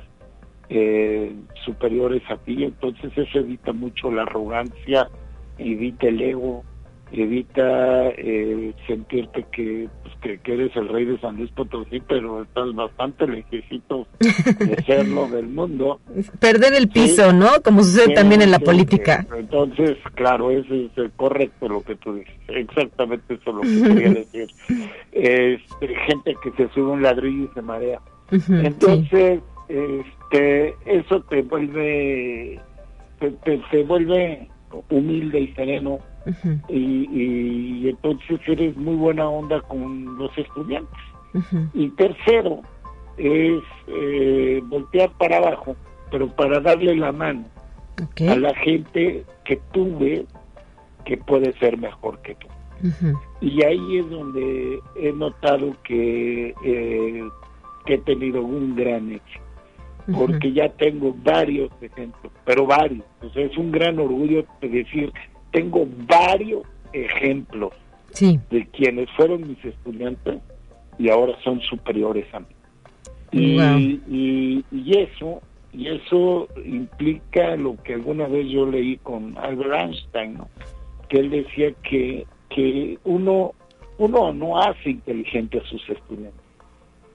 [0.69, 1.33] eh,
[1.65, 5.09] superiores a ti, entonces eso evita mucho la arrogancia,
[5.57, 6.63] evita el ego,
[7.11, 12.73] evita eh, sentirte que, pues, que, eres el rey de San Luis Potosí, pero estás
[12.75, 15.99] bastante lejecito de serlo del mundo.
[16.39, 17.61] Perder el piso, ¿no?
[17.63, 19.25] Como sucede también en la política.
[19.35, 22.33] Entonces, claro, eso es correcto lo que tú dices.
[22.47, 24.47] Exactamente eso es lo que quería decir.
[25.11, 25.61] Es
[26.07, 27.99] gente que se sube un ladrillo y se marea.
[28.31, 32.59] Entonces, este, eso te vuelve,
[33.71, 34.47] te vuelve
[34.89, 35.99] humilde y sereno
[36.67, 40.99] y, entonces eres muy buena onda con los estudiantes.
[41.73, 42.61] Y tercero
[43.17, 45.75] es eh, voltear para abajo,
[46.11, 47.45] pero para darle la mano
[48.27, 50.25] a la gente que tú ves
[51.05, 52.47] que puede ser mejor que tú.
[53.41, 57.23] Y ahí es donde he notado que, eh,
[57.85, 59.49] que he tenido un gran éxito
[60.13, 63.05] porque ya tengo varios ejemplos, pero varios.
[63.21, 65.11] O sea, es un gran orgullo decir
[65.51, 67.73] tengo varios ejemplos
[68.19, 70.39] de quienes fueron mis estudiantes
[70.97, 72.45] y ahora son superiores a mí.
[73.31, 80.39] Y, y, eso y eso implica lo que alguna vez yo leí con Albert Einstein,
[81.07, 83.53] que él decía que, que uno,
[83.99, 86.41] uno no hace inteligente a sus estudiantes,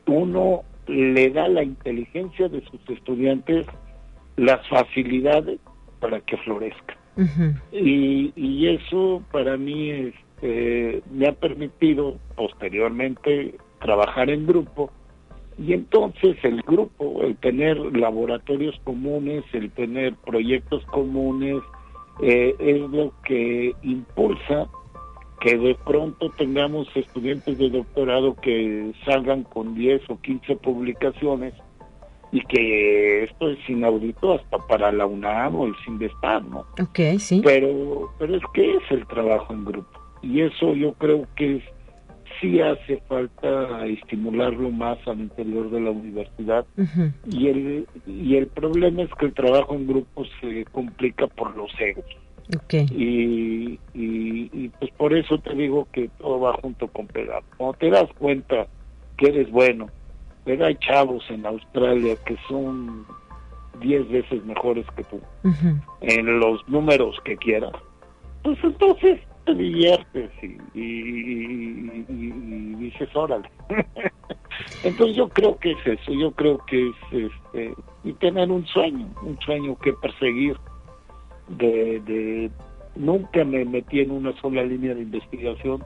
[0.06, 3.66] uno le da la inteligencia de sus estudiantes
[4.36, 5.58] las facilidades
[5.98, 7.03] para que florezcan
[7.72, 14.90] y, eso para mí este, me ha permitido posteriormente trabajar en grupo.
[15.56, 21.62] Y entonces el grupo, el tener laboratorios comunes, el tener proyectos comunes,
[22.22, 24.68] eh, es lo que impulsa
[25.40, 31.54] que de pronto tengamos estudiantes de doctorado que salgan con 10 o 15 publicaciones
[32.34, 36.66] y que esto es inaudito hasta para la UNAM o el CINDESTAD, ¿no?
[36.82, 37.40] Ok, sí.
[37.44, 41.62] Pero, pero es que es el trabajo en grupo y eso yo creo que
[42.40, 46.66] sí hace falta estimularlo más al interior de la universidad
[47.30, 51.70] y el y el problema es que el trabajo en grupo se complica por los
[51.78, 52.04] egos
[52.64, 52.86] okay.
[52.90, 57.78] y, y, y, pues por eso te digo que todo va junto con pegado cuando
[57.78, 58.66] te das cuenta
[59.16, 59.86] que eres bueno
[60.44, 63.06] pero hay chavos en Australia que son
[63.80, 65.20] 10 veces mejores que tú,
[66.00, 67.72] en los números que quieras.
[68.42, 72.04] Pues entonces te diviertes y, y,
[72.76, 73.48] dices, órale.
[74.84, 79.08] entonces yo creo que es eso, yo creo que es este, y tener un sueño,
[79.22, 80.56] un sueño que perseguir
[81.48, 82.50] de, de
[82.96, 85.82] nunca me metí en una sola línea de investigación.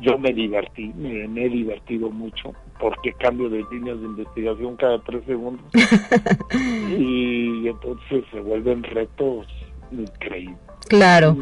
[0.00, 5.24] Yo me divertí, me, he divertido mucho, porque cambio de líneas de investigación cada tres
[5.26, 5.64] segundos.
[6.98, 9.46] y entonces se vuelven retos
[9.90, 10.58] increíbles.
[10.88, 11.38] Claro.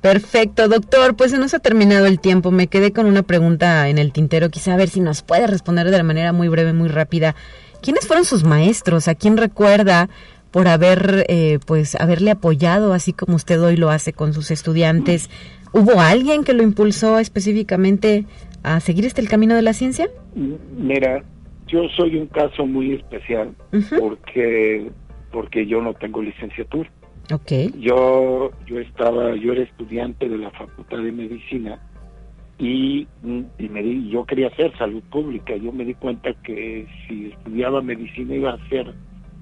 [0.00, 1.14] Perfecto, doctor.
[1.14, 2.50] Pues se nos ha terminado el tiempo.
[2.50, 4.48] Me quedé con una pregunta en el tintero.
[4.48, 7.34] Quizá a ver si nos puede responder de la manera muy breve, muy rápida.
[7.82, 9.08] ¿Quiénes fueron sus maestros?
[9.08, 10.08] ¿A quién recuerda
[10.50, 15.28] por haber, eh, pues, haberle apoyado así como usted hoy lo hace con sus estudiantes?
[15.72, 18.26] ¿Hubo alguien que lo impulsó específicamente
[18.62, 20.08] a seguir este el camino de la ciencia?
[20.76, 21.22] Mira,
[21.66, 23.54] yo soy un caso muy especial
[23.98, 24.90] porque
[25.30, 26.90] porque yo no tengo licenciatura.
[27.32, 27.72] Okay.
[27.78, 31.80] Yo yo estaba yo era estudiante de la Facultad de Medicina
[32.58, 33.06] y,
[33.58, 35.56] y me di, yo quería hacer salud pública.
[35.56, 38.92] Yo me di cuenta que si estudiaba medicina iba a ser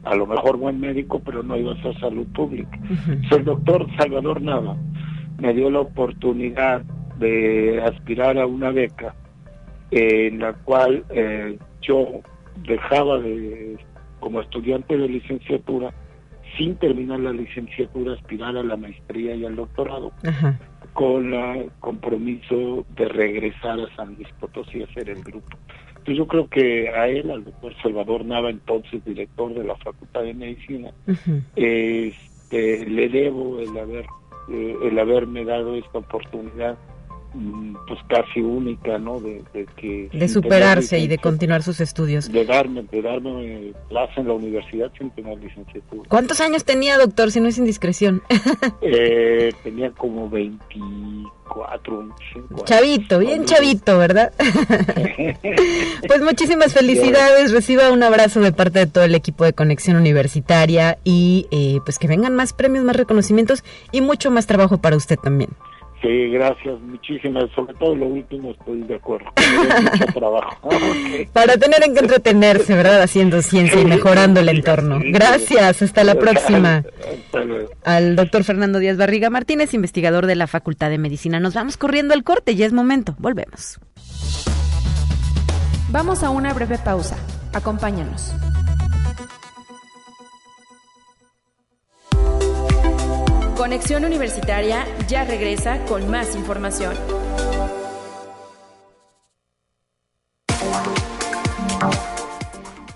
[0.04, 2.78] a lo mejor buen médico, pero no iba a ser salud pública.
[3.30, 4.76] el doctor Salvador Nava
[5.38, 6.82] me dio la oportunidad
[7.18, 9.14] de aspirar a una beca
[9.90, 12.20] en la cual eh, yo
[12.66, 13.78] dejaba de,
[14.20, 15.92] como estudiante de licenciatura,
[16.56, 20.12] sin terminar la licenciatura, aspirar a la maestría y al doctorado,
[20.92, 25.56] con el compromiso de regresar a San Luis Potosí a hacer el grupo.
[25.90, 30.22] Entonces yo creo que a él, al doctor Salvador Nava, entonces director de la Facultad
[30.22, 30.90] de Medicina,
[31.54, 34.06] este, le debo el haber
[34.50, 36.78] eh, el haberme dado esta oportunidad
[37.86, 39.20] pues casi única, ¿no?
[39.20, 39.42] De,
[39.76, 42.30] que de superarse y de continuar sus estudios.
[42.32, 46.08] De darme, de darme plaza en la universidad sin tener licenciatura.
[46.08, 48.22] ¿Cuántos años tenía, doctor, si no es indiscreción?
[48.80, 54.32] eh, tenía como 24, 25 Chavito, bien chavito, ¿verdad?
[56.08, 60.98] pues muchísimas felicidades, reciba un abrazo de parte de todo el equipo de Conexión Universitaria
[61.04, 65.18] y eh, pues que vengan más premios, más reconocimientos y mucho más trabajo para usted
[65.18, 65.50] también.
[66.00, 67.50] Sí, gracias, muchísimas.
[67.56, 69.26] Sobre todo lo último estoy de acuerdo.
[69.92, 70.68] mucho trabajo.
[71.32, 73.02] Para tener en que entretenerse, ¿verdad?
[73.02, 75.00] Haciendo ciencia y mejorando el entorno.
[75.02, 76.84] Gracias, hasta la próxima.
[77.84, 81.40] Al doctor Fernando Díaz Barriga Martínez, investigador de la Facultad de Medicina.
[81.40, 83.16] Nos vamos corriendo al corte, ya es momento.
[83.18, 83.80] Volvemos.
[85.90, 87.16] Vamos a una breve pausa.
[87.52, 88.34] Acompáñanos.
[93.58, 96.94] Conexión Universitaria ya regresa con más información.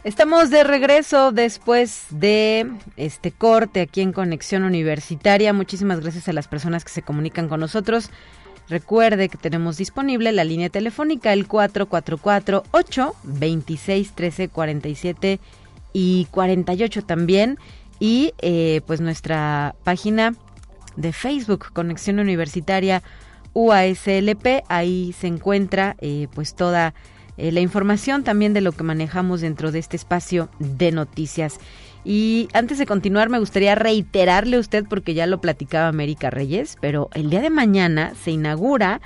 [0.05, 5.53] Estamos de regreso después de este corte aquí en Conexión Universitaria.
[5.53, 8.11] Muchísimas gracias a las personas que se comunican con nosotros.
[8.68, 15.40] Recuerde que tenemos disponible la línea telefónica el 444 8 26 13 47
[15.92, 17.59] y 48 también
[17.98, 20.35] y eh, pues nuestra página
[20.96, 23.02] de Facebook, Conexión Universitaria
[23.55, 24.64] UASLP.
[24.68, 26.94] Ahí se encuentra eh, pues toda
[27.37, 31.59] eh, la información también de lo que manejamos dentro de este espacio de noticias.
[32.05, 36.76] Y antes de continuar, me gustaría reiterarle a usted, porque ya lo platicaba América Reyes,
[36.81, 39.00] pero el día de mañana se inaugura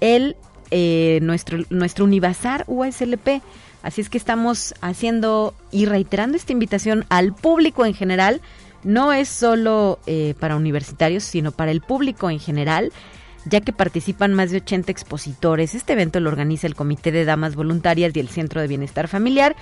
[0.00, 0.36] el
[0.70, 3.42] eh, nuestro, nuestro Univazar UASLP.
[3.82, 8.40] Así es que estamos haciendo y reiterando esta invitación al público en general
[8.84, 12.92] no es solo eh, para universitarios, sino para el público en general,
[13.46, 15.74] ya que participan más de 80 expositores.
[15.74, 19.56] Este evento lo organiza el Comité de Damas Voluntarias y el Centro de Bienestar Familiar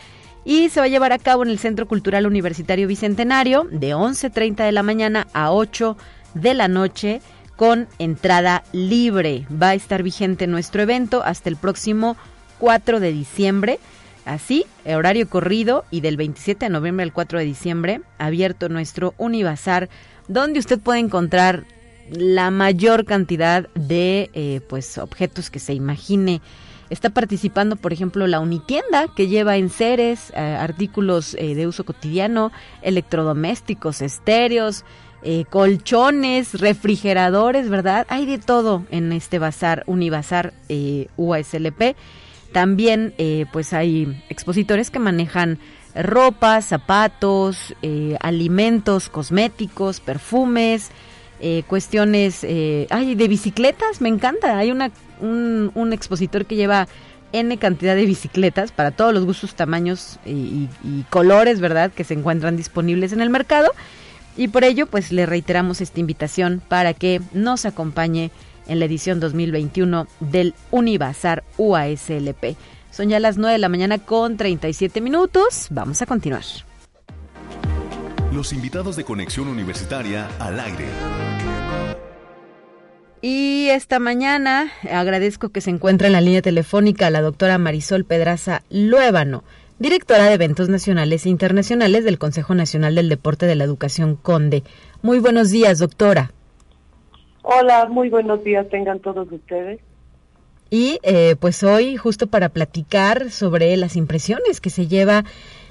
[0.45, 4.65] y se va a llevar a cabo en el Centro Cultural Universitario Bicentenario de 11.30
[4.65, 5.97] de la mañana a 8
[6.35, 7.21] de la noche
[7.57, 9.47] con entrada libre.
[9.51, 12.17] Va a estar vigente nuestro evento hasta el próximo
[12.59, 13.79] 4 de diciembre.
[14.25, 19.89] Así, horario corrido y del 27 de noviembre al 4 de diciembre, abierto nuestro Univazar,
[20.29, 21.65] donde usted puede encontrar
[22.11, 26.41] la mayor cantidad de eh, pues objetos que se imagine.
[26.91, 32.53] Está participando, por ejemplo, la Unitienda, que lleva enseres, eh, artículos eh, de uso cotidiano,
[32.83, 34.85] electrodomésticos, estéreos,
[35.51, 38.07] colchones, refrigeradores, ¿verdad?
[38.09, 40.53] Hay de todo en este bazar, Univazar
[41.17, 41.95] UASLP.
[42.53, 45.59] También eh, pues hay expositores que manejan
[45.95, 50.91] ropa, zapatos, eh, alimentos, cosméticos, perfumes,
[51.41, 52.45] eh, cuestiones,
[52.91, 54.59] ay, de bicicletas, me encanta.
[54.59, 56.87] Hay una, un, expositor que lleva
[57.33, 61.91] N cantidad de bicicletas para todos los gustos, tamaños y, y, colores, ¿verdad?
[61.91, 63.73] Que se encuentran disponibles en el mercado.
[64.37, 68.31] Y por ello, pues le reiteramos esta invitación para que nos acompañe
[68.67, 72.56] en la edición 2021 del Univazar UASLP.
[72.90, 75.69] Son ya las 9 de la mañana con 37 minutos.
[75.71, 76.44] Vamos a continuar.
[78.33, 80.87] Los invitados de Conexión Universitaria al aire.
[83.21, 88.63] Y esta mañana agradezco que se encuentre en la línea telefónica la doctora Marisol Pedraza
[88.69, 89.44] Luébano,
[89.79, 94.65] directora de Eventos Nacionales e Internacionales del Consejo Nacional del Deporte de la Educación Conde.
[95.02, 96.33] Muy buenos días, doctora.
[97.43, 99.81] Hola, muy buenos días tengan todos ustedes.
[100.71, 105.25] Y eh, pues hoy, justo para platicar sobre las impresiones que se lleva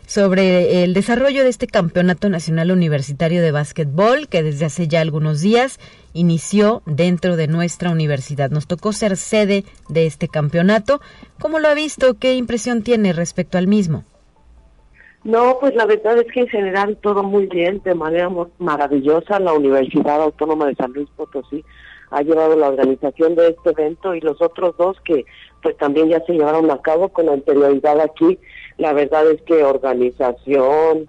[0.06, 5.40] sobre el desarrollo de este Campeonato Nacional Universitario de Básquetbol que desde hace ya algunos
[5.40, 5.80] días
[6.14, 8.52] inició dentro de nuestra universidad.
[8.52, 11.00] Nos tocó ser sede de este campeonato.
[11.40, 12.16] ¿Cómo lo ha visto?
[12.16, 14.04] ¿Qué impresión tiene respecto al mismo?
[15.24, 19.40] No, pues la verdad es que en general todo muy bien, de manera maravillosa.
[19.40, 21.64] La Universidad Autónoma de San Luis Potosí
[22.10, 25.26] ha llevado la organización de este evento y los otros dos que
[25.62, 28.38] pues también ya se llevaron a cabo con anterioridad aquí
[28.82, 31.08] la verdad es que organización,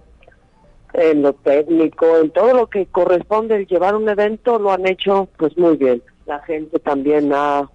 [0.93, 5.27] en lo técnico, en todo lo que corresponde el llevar un evento, lo han hecho
[5.37, 6.03] pues muy bien.
[6.27, 7.67] La gente también ha,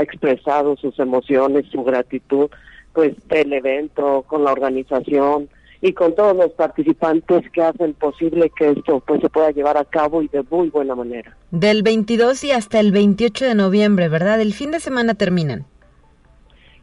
[0.00, 2.48] expresado sus emociones, su gratitud
[2.92, 5.48] pues del evento, con la organización
[5.84, 9.84] y con todos los participantes que hacen posible que esto pues se pueda llevar a
[9.84, 11.36] cabo y de muy buena manera.
[11.50, 14.40] Del 22 y hasta el 28 de noviembre, ¿verdad?
[14.40, 15.66] El fin de semana terminan.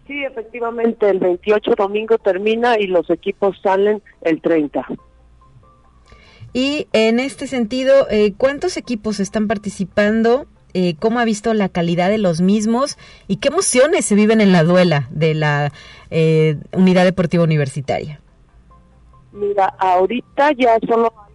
[0.06, 4.86] Sí, efectivamente, el 28 domingo termina y los equipos salen el 30.
[6.54, 10.46] Y en este sentido, eh, ¿cuántos equipos están participando?
[10.76, 13.00] Eh, ¿Cómo ha visto la calidad de los mismos?
[13.28, 15.74] ¿Y qué emociones se viven en la duela de la
[16.12, 18.22] eh, Unidad Deportiva Universitaria?
[19.32, 21.34] Mira, ahorita ya solo hay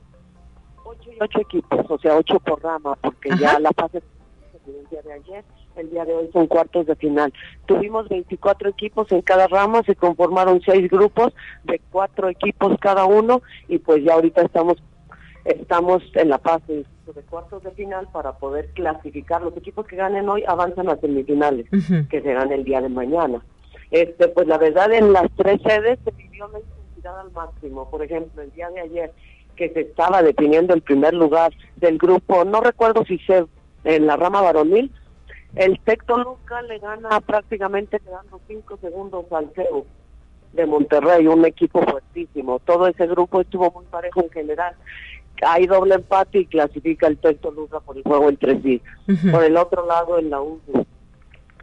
[0.85, 4.03] 8 y 8 equipos, o sea, 8 por rama, porque ya la fase
[4.67, 5.45] el día de ayer
[5.77, 7.33] el día de hoy son cuartos de final.
[7.67, 11.33] Tuvimos 24 equipos en cada rama, se conformaron seis grupos
[11.65, 14.83] de cuatro equipos cada uno y pues ya ahorita estamos
[15.45, 16.85] estamos en la fase
[17.15, 19.43] de cuartos de final para poder clasificar.
[19.43, 21.67] Los equipos que ganen hoy avanzan a semifinales,
[22.11, 23.45] que serán el día de mañana.
[23.93, 26.59] Este, pues la verdad en las tres sedes se vivió la
[27.15, 27.89] al máximo.
[27.91, 29.13] Por ejemplo, el día de ayer
[29.55, 33.47] que se estaba definiendo el primer lugar del grupo, no recuerdo si se
[33.85, 34.93] en la rama varonil
[35.57, 39.87] el Tecto Luca le gana prácticamente quedando cinco segundos al CEU
[40.53, 42.59] de Monterrey, un equipo fuertísimo.
[42.61, 44.75] Todo ese grupo estuvo muy parejo en general.
[45.47, 48.83] Hay doble empate y clasifica el Tecto Luca por el juego entre sí.
[49.31, 50.61] Por el otro lado, en la U,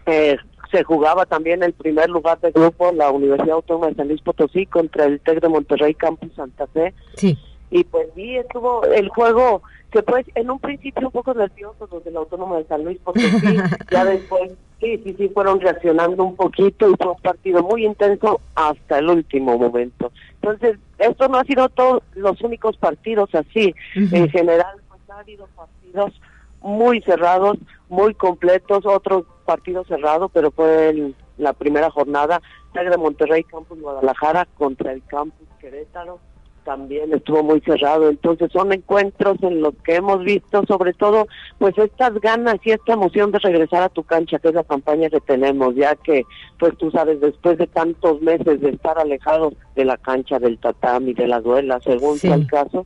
[0.08, 0.38] eh,
[0.74, 4.66] se jugaba también el primer lugar del grupo, la Universidad Autónoma de San Luis Potosí
[4.66, 6.96] contra el TEC de Monterrey Campus Santa Fe.
[7.16, 7.38] Sí.
[7.70, 9.62] Y pues sí, estuvo el juego
[9.92, 13.22] que pues en un principio un poco nerviosos los del Autónomo de San Luis, porque
[13.22, 13.56] sí,
[13.92, 14.52] ya después,
[14.82, 19.10] sí, sí, sí, fueron reaccionando un poquito y fue un partido muy intenso hasta el
[19.10, 20.12] último momento.
[20.42, 23.76] Entonces, esto no ha sido todos los únicos partidos así.
[23.94, 26.20] En general, pues ha habido partidos
[26.64, 27.58] muy cerrados,
[27.90, 32.42] muy completos, otros partidos cerrados, pero fue la primera jornada,
[32.74, 36.20] de Monterrey, Campus Guadalajara contra el Campus Querétaro
[36.64, 38.10] también estuvo muy cerrado.
[38.10, 41.28] Entonces son encuentros en los que hemos visto sobre todo
[41.60, 45.10] pues estas ganas y esta emoción de regresar a tu cancha, que es la campaña
[45.10, 46.24] que tenemos, ya que
[46.60, 51.14] pues tú sabes, después de tantos meses de estar alejados de la cancha, del tatami,
[51.14, 52.86] de la duela, según sea el caso,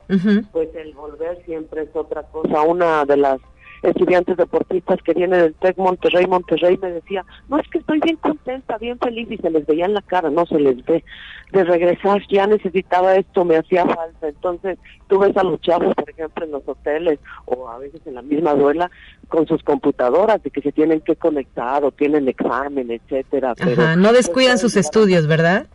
[0.52, 2.62] pues el volver siempre es otra cosa.
[2.64, 3.40] Una de las
[3.88, 8.18] estudiantes deportistas que vienen del TEC Monterrey, Monterrey me decía, no es que estoy bien
[8.18, 11.04] contenta, bien feliz y se les veía en la cara, no se les ve.
[11.52, 14.28] De regresar ya necesitaba esto, me hacía falta.
[14.28, 14.78] Entonces
[15.08, 18.22] tú ves a los chavos, por ejemplo, en los hoteles o a veces en la
[18.22, 18.92] misma duela
[19.30, 23.56] con sus computadoras de que se tienen que conectar o tienen examen, etcétera.
[23.56, 25.68] Pero, no descuidan sus estudios, ¿verdad?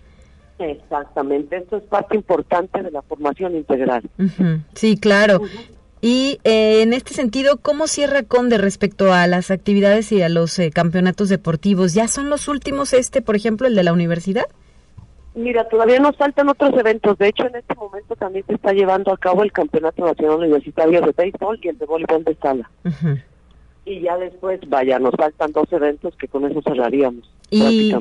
[0.59, 4.03] Exactamente, esto es parte importante de la formación integral.
[4.75, 5.41] Sí, claro.
[6.05, 10.59] Y eh, en este sentido, ¿cómo cierra Conde respecto a las actividades y a los
[10.59, 11.95] eh, campeonatos deportivos?
[11.95, 14.47] ¿Ya son los últimos este, por ejemplo, el de la universidad?
[15.37, 17.17] Mira, todavía nos faltan otros eventos.
[17.19, 21.01] De hecho, en este momento también se está llevando a cabo el Campeonato Nacional Universitario
[21.03, 22.69] de Béisbol y el de Voleibol de Sala.
[23.85, 27.31] Y ya después, vaya, nos faltan dos eventos que con eso cerraríamos.
[27.49, 27.95] ¿Y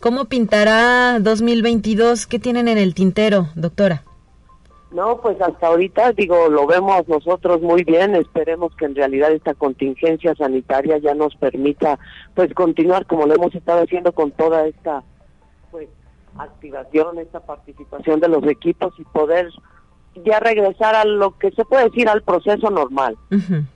[0.00, 2.26] cómo pintará 2022?
[2.26, 4.02] ¿Qué tienen en el tintero, doctora?
[4.94, 8.14] No, pues hasta ahorita, digo, lo vemos nosotros muy bien.
[8.14, 11.98] Esperemos que en realidad esta contingencia sanitaria ya nos permita,
[12.34, 15.02] pues, continuar como lo hemos estado haciendo con toda esta,
[15.72, 15.88] pues,
[16.38, 19.48] activación, esta participación de los equipos y poder
[20.24, 23.16] ya regresar a lo que se puede decir al proceso normal.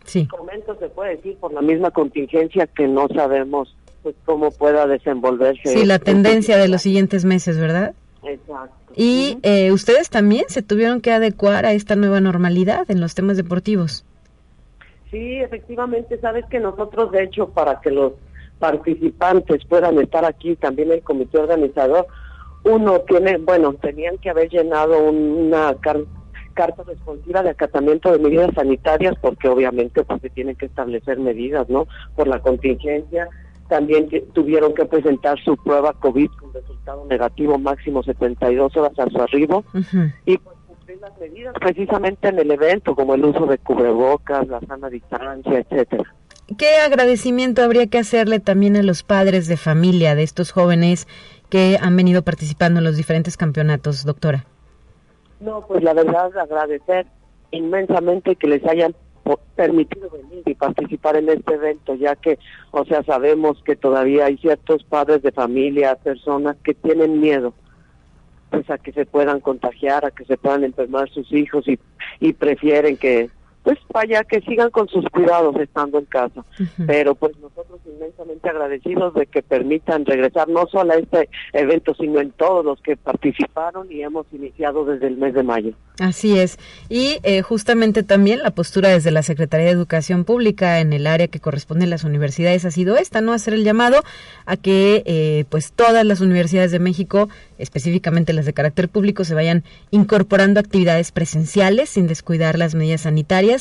[0.05, 0.29] sí.
[0.39, 5.69] momento se puede decir por la misma contingencia que no sabemos, pues, cómo pueda desenvolverse.
[5.69, 7.97] Sí, la este tendencia de los siguientes meses, ¿verdad?
[8.29, 8.93] Exacto.
[8.95, 13.37] Y eh, ustedes también se tuvieron que adecuar a esta nueva normalidad en los temas
[13.37, 14.05] deportivos.
[15.11, 18.12] Sí, efectivamente, sabes que nosotros, de hecho, para que los
[18.59, 22.07] participantes puedan estar aquí, también el comité organizador,
[22.64, 25.74] uno tiene, bueno, tenían que haber llenado una
[26.55, 31.68] carta responsiva de acatamiento de medidas sanitarias, porque obviamente pues se tienen que establecer medidas,
[31.68, 31.87] ¿no?
[32.16, 33.29] Por la contingencia.
[33.69, 39.21] También tuvieron que presentar su prueba COVID con resultado negativo máximo 72 horas a su
[39.21, 39.64] arribo.
[40.25, 44.61] Y pues cumplir las medidas precisamente en el evento, como el uso de cubrebocas, la
[44.61, 46.14] sana distancia, etcétera.
[46.57, 51.07] ¿Qué agradecimiento habría que hacerle también a los padres de familia de estos jóvenes
[51.51, 54.47] que han venido participando en los diferentes campeonatos, doctora?
[55.41, 57.07] No, pues la verdad agradecer
[57.51, 58.95] inmensamente que les hayan
[59.37, 62.39] permitido venir y participar en este evento, ya que,
[62.70, 67.53] o sea, sabemos que todavía hay ciertos padres de familia, personas que tienen miedo
[68.51, 71.79] pues a que se puedan contagiar, a que se puedan enfermar sus hijos y,
[72.18, 73.31] y prefieren que
[73.69, 76.43] pues vaya que sigan con sus cuidados estando en casa.
[76.87, 82.19] Pero pues nosotros inmensamente agradecidos de que permitan regresar no solo a este evento, sino
[82.19, 85.75] en todos los que participaron y hemos iniciado desde el mes de mayo.
[85.99, 86.59] Así es.
[86.89, 91.27] Y eh, justamente también la postura desde la Secretaría de Educación Pública en el área
[91.27, 93.33] que corresponde a las universidades ha sido esta, ¿no?
[93.33, 94.05] Hacer el llamado
[94.47, 99.35] a que eh, pues todas las universidades de México, específicamente las de carácter público, se
[99.35, 103.58] vayan incorporando actividades presenciales sin descuidar las medidas sanitarias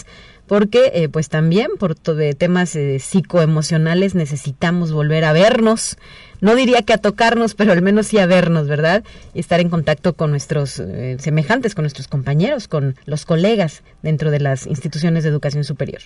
[0.48, 5.98] porque eh, pues también por temas eh, psicoemocionales necesitamos volver a vernos,
[6.40, 9.04] no diría que a tocarnos, pero al menos sí a vernos, ¿verdad?
[9.34, 14.32] Y estar en contacto con nuestros eh, semejantes, con nuestros compañeros, con los colegas dentro
[14.32, 16.02] de las instituciones de educación superior.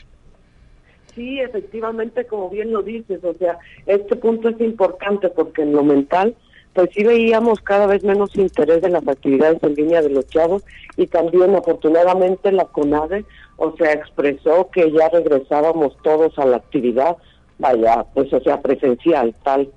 [1.14, 5.84] Sí, efectivamente, como bien lo dices, o sea, este punto es importante porque en lo
[5.84, 6.36] mental
[6.74, 10.64] pues sí veíamos cada vez menos interés en las actividades en línea de los chavos
[10.96, 13.26] y también afortunadamente la CONADE,
[13.62, 17.16] o sea, expresó que ya regresábamos todos a la actividad,
[17.59, 19.72] vaya, pues o sea, presencial, tal,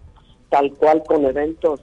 [0.49, 1.80] tal cual con eventos,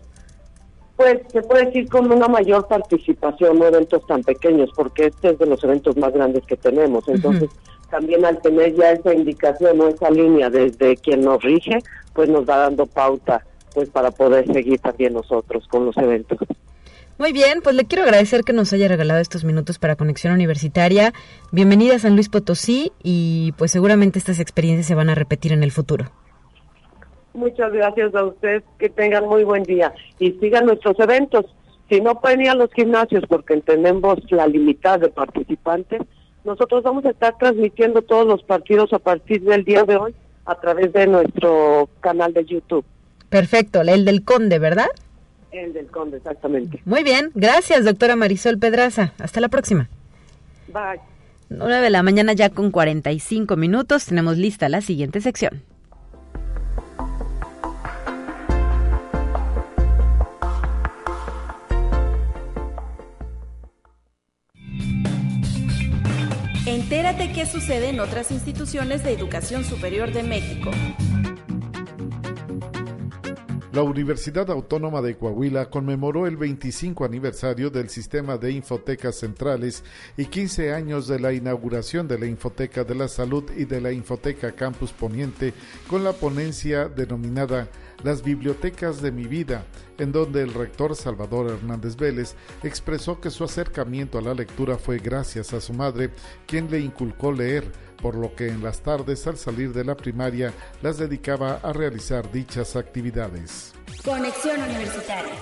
[0.95, 5.37] pues se puede decir con una mayor participación, no eventos tan pequeños, porque este es
[5.37, 7.51] de los eventos más grandes que tenemos, entonces
[7.91, 11.77] también al tener ya esa indicación o esa línea desde quien nos rige,
[12.13, 13.45] pues nos va dando pauta
[13.75, 16.39] pues para poder seguir también nosotros con los eventos.
[17.21, 21.13] Muy bien, pues le quiero agradecer que nos haya regalado estos minutos para Conexión Universitaria.
[21.51, 25.61] Bienvenida a San Luis Potosí y pues seguramente estas experiencias se van a repetir en
[25.61, 26.05] el futuro.
[27.35, 31.45] Muchas gracias a usted, que tengan muy buen día y sigan nuestros eventos.
[31.91, 36.01] Si no pueden ir a los gimnasios porque entendemos la limitada de participantes,
[36.43, 40.15] nosotros vamos a estar transmitiendo todos los partidos a partir del día de hoy
[40.45, 42.83] a través de nuestro canal de YouTube.
[43.29, 44.87] Perfecto, el del Conde, ¿verdad?
[45.51, 46.81] El del Conde, exactamente.
[46.85, 49.13] Muy bien, gracias, doctora Marisol Pedraza.
[49.19, 49.89] Hasta la próxima.
[50.67, 51.01] Bye.
[51.49, 55.63] 9 de la mañana ya con 45 minutos, tenemos lista la siguiente sección.
[66.65, 70.71] Entérate qué sucede en otras instituciones de educación superior de México.
[73.73, 79.85] La Universidad Autónoma de Coahuila conmemoró el 25 aniversario del sistema de infotecas centrales
[80.17, 83.93] y 15 años de la inauguración de la Infoteca de la Salud y de la
[83.93, 85.53] Infoteca Campus Poniente
[85.87, 87.69] con la ponencia denominada
[88.03, 89.63] Las Bibliotecas de mi Vida,
[89.97, 94.97] en donde el rector Salvador Hernández Vélez expresó que su acercamiento a la lectura fue
[94.97, 96.09] gracias a su madre,
[96.45, 100.53] quien le inculcó leer por lo que en las tardes al salir de la primaria
[100.81, 103.73] las dedicaba a realizar dichas actividades.
[104.03, 105.33] Conexión Universitaria.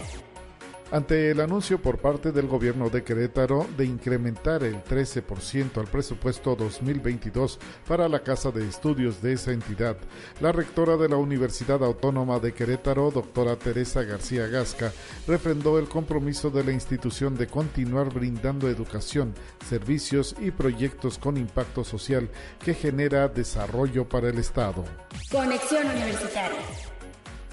[0.92, 6.56] Ante el anuncio por parte del gobierno de Querétaro de incrementar el 13% al presupuesto
[6.56, 9.98] 2022 para la Casa de Estudios de esa entidad,
[10.42, 14.92] la rectora de la Universidad Autónoma de Querétaro, doctora Teresa García Gasca,
[15.28, 19.36] refrendó el compromiso de la institución de continuar brindando educación,
[19.70, 22.32] servicios y proyectos con impacto social
[22.66, 24.84] que genera desarrollo para el Estado.
[25.30, 26.58] Conexión Universitaria.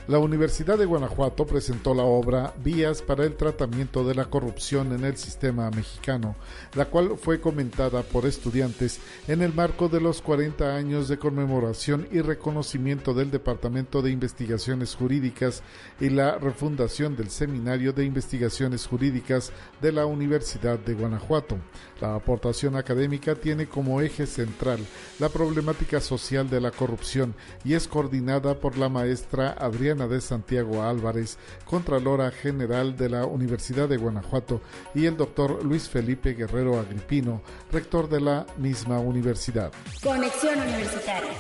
[0.09, 5.05] La Universidad de Guanajuato presentó la obra Vías para el tratamiento de la corrupción en
[5.05, 6.37] el sistema mexicano,
[6.75, 12.07] la cual fue comentada por estudiantes en el marco de los 40 años de conmemoración
[12.13, 15.65] y reconocimiento del Departamento de Investigaciones Jurídicas
[15.99, 19.51] y la refundación del Seminario de Investigaciones Jurídicas
[19.83, 21.59] de la Universidad de Guanajuato.
[22.01, 24.79] La aportación académica tiene como eje central
[25.19, 27.35] la problemática social de la corrupción
[27.65, 33.89] y es coordinada por la maestra Adriana De Santiago Álvarez, Contralora General de la Universidad
[33.89, 34.61] de Guanajuato,
[34.95, 37.41] y el doctor Luis Felipe Guerrero Agripino,
[37.73, 39.73] rector de la misma universidad.
[40.03, 41.31] Conexión Universitaria.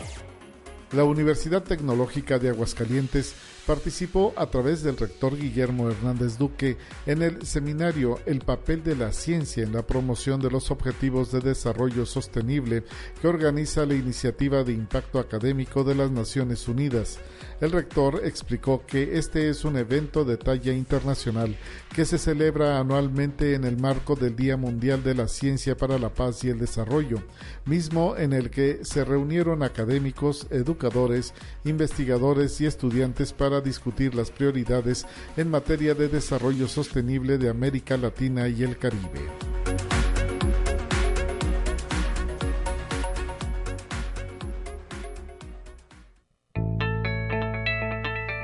[0.93, 3.35] La Universidad Tecnológica de Aguascalientes
[3.67, 9.13] participó a través del rector Guillermo Hernández Duque en el seminario El papel de la
[9.13, 12.85] ciencia en la promoción de los objetivos de desarrollo sostenible
[13.21, 17.19] que organiza la Iniciativa de Impacto Académico de las Naciones Unidas.
[17.61, 21.57] El rector explicó que este es un evento de talla internacional
[21.95, 26.11] que se celebra anualmente en el marco del Día Mundial de la Ciencia para la
[26.11, 27.23] Paz y el Desarrollo,
[27.65, 31.33] mismo en el que se reunieron académicos, educadores,
[31.65, 38.49] investigadores y estudiantes para discutir las prioridades en materia de desarrollo sostenible de América Latina
[38.49, 39.21] y el Caribe.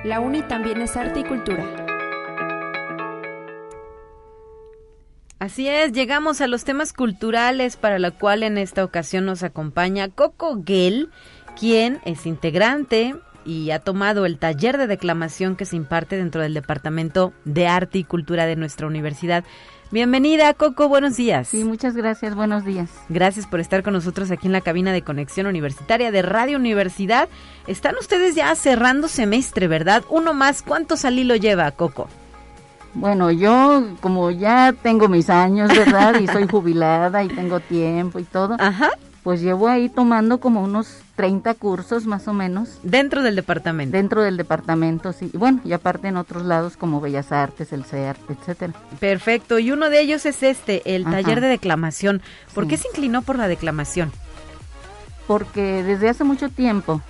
[0.04, 1.64] La UNI también es arte y cultura.
[5.38, 10.08] Así es, llegamos a los temas culturales para la cual en esta ocasión nos acompaña
[10.08, 11.10] Coco Gell,
[11.58, 16.54] quien es integrante y ha tomado el taller de declamación que se imparte dentro del
[16.54, 19.44] Departamento de Arte y Cultura de nuestra universidad.
[19.92, 21.48] Bienvenida, Coco, buenos días.
[21.48, 22.88] Sí, muchas gracias, buenos días.
[23.10, 27.28] Gracias por estar con nosotros aquí en la cabina de conexión universitaria de Radio Universidad.
[27.66, 30.02] Están ustedes ya cerrando semestre, ¿verdad?
[30.08, 32.08] Uno más, ¿cuántos al hilo lleva, Coco?
[32.94, 36.18] Bueno, yo como ya tengo mis años, ¿verdad?
[36.20, 38.56] Y soy jubilada y tengo tiempo y todo.
[38.58, 38.92] Ajá.
[39.22, 42.78] Pues llevo ahí tomando como unos 30 cursos más o menos.
[42.82, 43.96] Dentro del departamento.
[43.96, 45.30] Dentro del departamento, sí.
[45.32, 48.72] Y bueno, y aparte en otros lados como Bellas Artes, el CEART, etcétera.
[48.98, 49.58] Perfecto.
[49.58, 51.20] Y uno de ellos es este, el Ajá.
[51.22, 52.22] taller de declamación.
[52.54, 52.70] ¿Por Sí.
[52.70, 54.10] qué se inclinó por la declamación?
[55.26, 57.00] Porque desde hace mucho tiempo,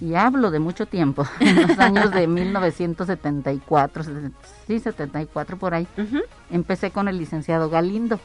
[0.00, 4.32] y hablo de mucho tiempo, en los años de 1974, seten-
[4.66, 5.86] sí, 74 por ahí,
[6.50, 8.20] empecé con el licenciado Galindo,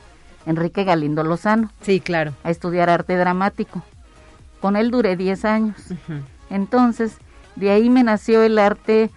[0.46, 1.72] Enrique Galindo Lozano.
[1.82, 2.34] Sí, claro.
[2.44, 3.84] A estudiar arte dramático.
[4.62, 5.76] Con él duré 10 años.
[6.50, 7.18] Entonces,
[7.56, 9.12] de ahí me nació el arte,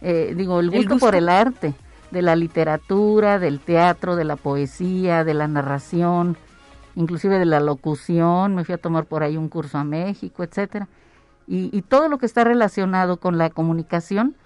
[0.00, 1.74] eh, digo, el El gusto, por el arte,
[2.10, 6.36] de la literatura, del teatro, de la poesía, de la narración,
[6.94, 8.54] inclusive de la locución.
[8.54, 10.88] Me fui a tomar por ahí un curso a México, etcétera.
[11.46, 14.36] Y, y todo lo que está relacionado con la comunicación,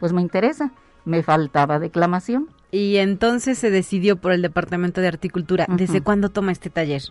[0.00, 0.72] pues me interesa.
[1.04, 2.48] Me faltaba declamación.
[2.70, 5.66] Y entonces se decidió por el Departamento de Articultura.
[5.68, 7.02] ¿Desde cuándo toma este taller?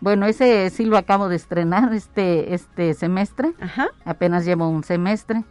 [0.00, 3.52] Bueno, ese sí lo acabo de estrenar este este semestre.
[3.60, 3.88] Ajá.
[4.04, 5.44] Apenas llevo un semestre.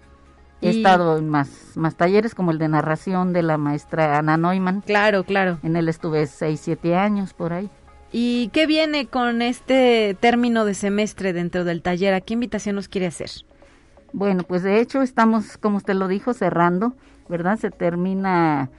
[0.61, 4.37] He Y- estado en más, más talleres como el de narración de la maestra Ana
[4.37, 4.81] Neumann.
[4.81, 5.59] Claro, claro.
[5.63, 7.69] En él estuve seis, siete años por ahí.
[8.11, 12.13] ¿Y qué viene con este término de semestre dentro del taller?
[12.13, 13.29] ¿A qué invitación nos quiere hacer?
[14.13, 16.95] Bueno, pues de hecho estamos, como usted lo dijo, cerrando,
[17.27, 17.59] ¿verdad?
[17.59, 18.69] Se termina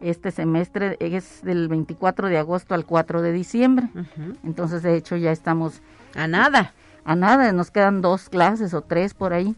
[0.00, 3.88] este semestre, es del 24 de agosto al 4 de diciembre.
[4.42, 5.80] Entonces, de hecho, ya estamos...
[6.14, 6.72] A nada.
[7.04, 9.54] A nada, nos quedan dos clases o tres por ahí.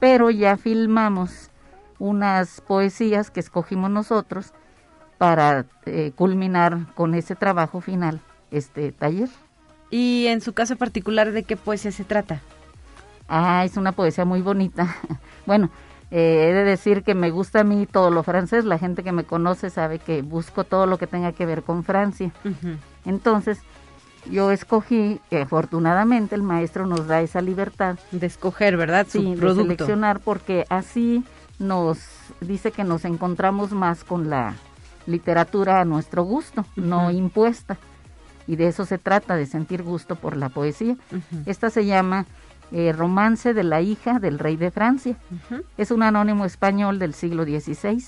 [0.00, 1.50] Pero ya filmamos
[1.98, 4.52] unas poesías que escogimos nosotros
[5.18, 9.28] para eh, culminar con ese trabajo final, este taller.
[9.90, 12.40] Y en su caso particular, ¿de qué poesía se trata?
[13.28, 14.96] Ah, es una poesía muy bonita.
[15.46, 15.70] bueno,
[16.10, 18.64] eh, he de decir que me gusta a mí todo lo francés.
[18.64, 21.84] La gente que me conoce sabe que busco todo lo que tenga que ver con
[21.84, 22.30] Francia.
[23.04, 23.60] Entonces,
[24.30, 27.98] yo escogí, que afortunadamente el maestro nos da esa libertad.
[28.10, 29.06] De escoger, ¿verdad?
[29.08, 29.62] Su sí, de producto.
[29.62, 31.24] seleccionar, porque así
[31.58, 31.98] nos
[32.40, 34.54] dice que nos encontramos más con la
[35.06, 37.78] literatura a nuestro gusto, no impuesta.
[38.46, 40.96] Y de eso se trata, de sentir gusto por la poesía.
[41.44, 42.24] Esta se llama
[42.72, 45.16] eh, Romance de la hija del rey de Francia.
[45.76, 48.04] Es un anónimo español del siglo XVI.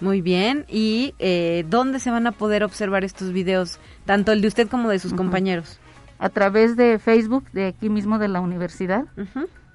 [0.00, 0.64] Muy bien.
[0.68, 3.78] ¿Y eh, dónde se van a poder observar estos videos?
[4.04, 5.78] Tanto el de usted como de sus compañeros.
[6.18, 9.04] A través de Facebook, de aquí mismo de la universidad.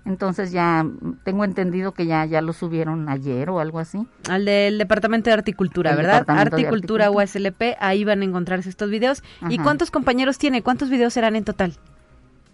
[0.05, 4.05] Entonces ya mm, tengo entendido que ya, ya lo subieron ayer o algo así.
[4.29, 6.25] Al del Departamento de Articultura, El ¿verdad?
[6.25, 9.23] De Articultura USLP, ahí van a encontrarse estos videos.
[9.49, 10.61] ¿Y cuántos compañeros tiene?
[10.61, 11.77] ¿Cuántos videos serán en total?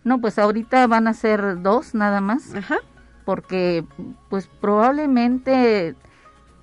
[0.03, 2.53] No, pues ahorita van a ser dos nada más.
[2.55, 2.77] Ajá.
[3.25, 3.83] Porque,
[4.29, 5.95] pues probablemente,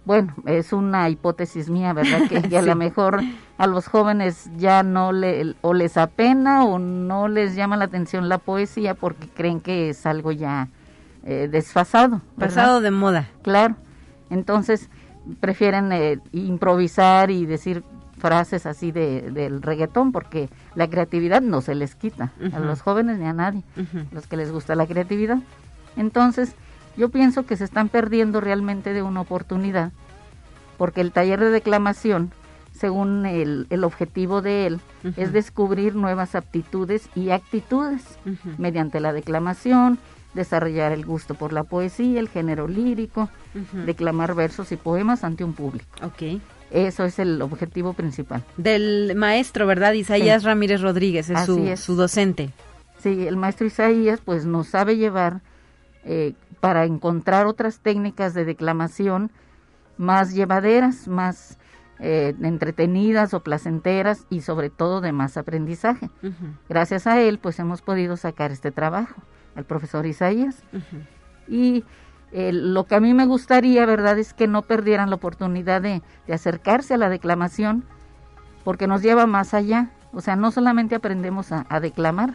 [0.04, 2.28] bueno, es una hipótesis mía, ¿verdad?
[2.28, 2.66] Que, que a Sí.
[2.66, 3.20] lo mejor
[3.58, 8.28] a los jóvenes ya no le, o les apena o no les llama la atención
[8.28, 10.68] la poesía porque creen que es algo ya
[11.24, 12.20] eh, desfasado.
[12.36, 12.54] ¿verdad?
[12.54, 13.28] Pasado de moda.
[13.42, 13.76] Claro.
[14.30, 14.90] Entonces
[15.40, 17.82] prefieren eh, improvisar y decir
[18.18, 23.18] frases así de, del reggaetón porque la creatividad no se les quita a los jóvenes
[23.18, 23.62] ni a nadie,
[24.12, 25.38] los que les gusta la creatividad.
[25.96, 26.54] Entonces,
[26.96, 29.92] Yo pienso que se están perdiendo realmente de una oportunidad,
[30.78, 32.30] porque el taller de declamación,
[32.72, 34.80] según el, el objetivo de él,
[35.16, 38.18] es descubrir nuevas aptitudes y actitudes
[38.56, 39.98] mediante la declamación,
[40.32, 43.28] desarrollar el gusto por la poesía, el género lírico,
[43.84, 45.86] declamar versos y poemas ante un público.
[46.02, 46.40] Ok.
[46.70, 48.42] Eso es el objetivo principal.
[48.56, 49.92] Del maestro, ¿verdad?
[49.92, 51.80] Isaías Ramírez Rodríguez, es su, es.
[51.80, 52.50] su docente.
[52.98, 55.42] Sí, el maestro Isaías pues nos sabe llevar
[56.04, 59.30] eh, para encontrar otras técnicas de declamación
[59.96, 61.58] más llevaderas, más
[61.98, 66.10] eh, entretenidas o placenteras y sobre todo de más aprendizaje.
[66.68, 69.22] Gracias a él pues hemos podido sacar este trabajo,
[69.54, 70.62] al profesor Isaías.
[71.48, 71.84] Y
[72.38, 76.02] eh, lo que a mí me gustaría, ¿verdad?, es que no perdieran la oportunidad de,
[76.30, 77.82] acercarse a la declamación,
[78.62, 79.88] porque nos lleva más allá.
[80.12, 82.34] O sea, no solamente aprendemos a, declamar,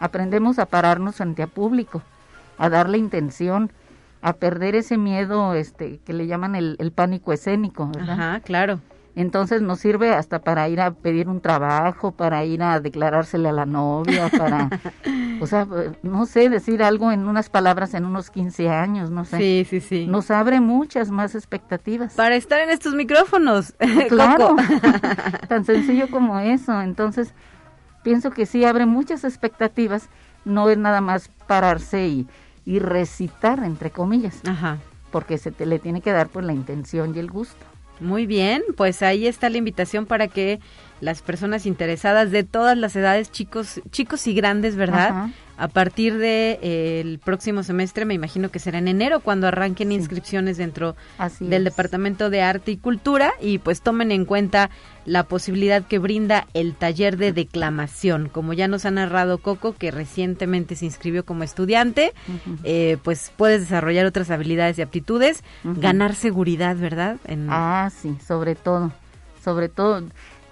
[0.00, 2.02] aprendemos a pararnos frente a público,
[2.58, 3.70] a darle intención,
[4.20, 7.88] a perder ese miedo este que le llaman el, el pánico escénico.
[8.00, 8.80] Ajá, claro.
[9.20, 13.52] Entonces nos sirve hasta para ir a pedir un trabajo, para ir a declarársele a
[13.52, 14.70] la novia, para,
[15.42, 15.66] o sea,
[16.02, 19.36] no sé, decir algo en unas palabras en unos 15 años, no sé.
[19.36, 20.06] Sí, sí, sí.
[20.06, 22.14] Nos abre muchas más expectativas.
[22.14, 23.74] Para estar en estos micrófonos.
[24.08, 24.56] Claro,
[25.48, 26.80] tan sencillo como eso.
[26.80, 27.34] Entonces,
[28.02, 30.08] pienso que sí abre muchas expectativas,
[30.46, 32.26] no es nada más pararse y,
[32.64, 34.78] y recitar, entre comillas, Ajá.
[35.12, 37.66] porque se te le tiene que dar pues la intención y el gusto.
[38.00, 40.58] Muy bien, pues ahí está la invitación para que
[41.00, 45.08] las personas interesadas de todas las edades, chicos, chicos y grandes, ¿verdad?
[45.08, 45.30] Ajá.
[45.56, 50.56] A partir de eh, próximo semestre, me imagino que será en enero cuando arranquen inscripciones
[50.56, 51.72] dentro Así del es.
[51.72, 54.70] Departamento de Arte y Cultura y pues tomen en cuenta
[55.04, 58.30] la posibilidad que brinda el taller de declamación.
[58.30, 62.14] Como ya nos ha narrado Coco, que recientemente se inscribió como estudiante,
[62.64, 67.18] eh, pues puedes desarrollar otras habilidades y aptitudes, ganar seguridad, ¿verdad?
[67.26, 68.92] En, Ah, sí, sobre todo,
[69.44, 70.04] sobre todo,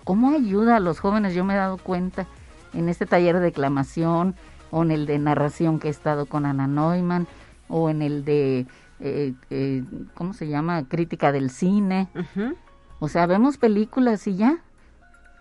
[0.08, 1.34] ¿cómo ayuda a los jóvenes?
[1.34, 2.26] Yo me he dado cuenta
[2.72, 4.36] en este taller de declamación
[4.70, 7.26] o en el de narración que he estado con Ana Neumann
[7.68, 8.66] o en el de,
[9.00, 9.84] eh, eh,
[10.14, 10.88] ¿cómo se llama?
[10.88, 12.08] Crítica del cine.
[13.00, 14.62] O sea, vemos películas y ya,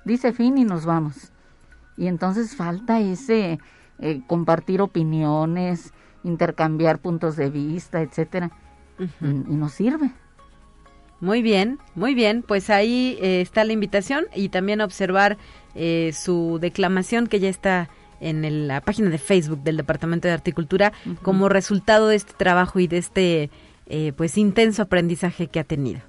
[0.04, 1.32] dice fin y nos vamos.
[1.96, 3.60] Y entonces falta ese
[4.00, 5.94] eh, compartir opiniones,
[6.26, 8.52] intercambiar puntos de vista, etcétera,
[9.00, 10.12] y, y nos sirve.
[11.20, 12.44] Muy bien, muy bien.
[12.48, 15.38] Pues ahí eh, está la invitación y también observar
[15.76, 17.90] eh, su declamación que ya está
[18.20, 20.92] en el- la página de Facebook del Departamento de Articultura
[21.22, 23.50] como resultado de este trabajo y de este
[23.88, 26.02] eh, pues intenso aprendizaje que ha tenido.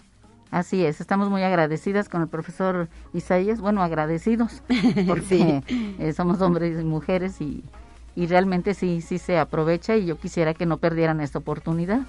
[0.50, 4.62] Así es, estamos muy agradecidas con el profesor Isaías, bueno, agradecidos,
[5.06, 5.62] porque
[5.98, 7.62] eh, somos hombres y mujeres y,
[8.16, 12.00] y realmente sí, sí se aprovecha y yo quisiera que no perdieran esta oportunidad.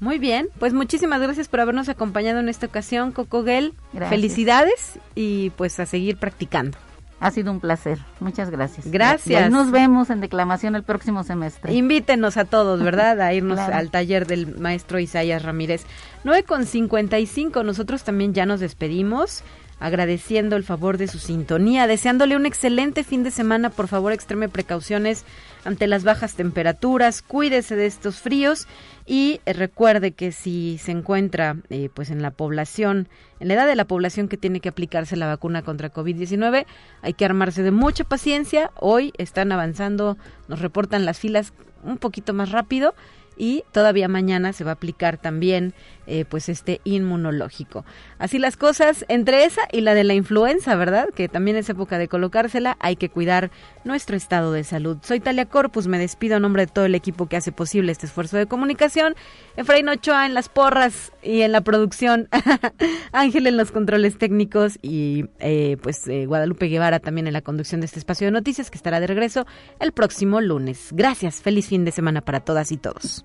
[0.00, 3.74] Muy bien, pues muchísimas gracias por habernos acompañado en esta ocasión, Coco Gel.
[3.92, 4.10] Gracias.
[4.10, 6.78] Felicidades y pues a seguir practicando.
[7.20, 8.86] Ha sido un placer, muchas gracias.
[8.88, 9.48] Gracias.
[9.48, 11.74] Y nos vemos en declamación el próximo semestre.
[11.74, 13.20] Invítenos a todos, ¿verdad?
[13.20, 13.74] A irnos Claro.
[13.74, 15.84] al taller del maestro Isaías Ramírez.
[16.22, 19.42] 9 con 55, nosotros también ya nos despedimos,
[19.80, 23.70] agradeciendo el favor de su sintonía, deseándole un excelente fin de semana.
[23.70, 25.24] Por favor, extreme precauciones
[25.64, 28.66] ante las bajas temperaturas, cuídese de estos fríos
[29.06, 33.08] y eh, recuerde que si se encuentra eh, pues en la población,
[33.40, 36.66] en la edad de la población que tiene que aplicarse la vacuna contra COVID-19,
[37.02, 38.70] hay que armarse de mucha paciencia.
[38.76, 40.16] Hoy están avanzando,
[40.48, 41.52] nos reportan las filas
[41.84, 42.94] un poquito más rápido
[43.38, 45.72] y todavía mañana se va a aplicar también
[46.08, 47.84] eh, pues este inmunológico.
[48.18, 51.10] Así las cosas entre esa y la de la influenza, ¿verdad?
[51.14, 53.50] Que también es época de colocársela, hay que cuidar
[53.84, 54.98] nuestro estado de salud.
[55.02, 58.06] Soy Talia Corpus, me despido a nombre de todo el equipo que hace posible este
[58.06, 59.14] esfuerzo de comunicación.
[59.56, 62.28] Efraín Ochoa en las porras y en la producción,
[63.12, 67.80] Ángel en los controles técnicos y eh, pues eh, Guadalupe Guevara también en la conducción
[67.80, 69.46] de este espacio de noticias que estará de regreso
[69.78, 70.88] el próximo lunes.
[70.92, 73.24] Gracias, feliz fin de semana para todas y todos.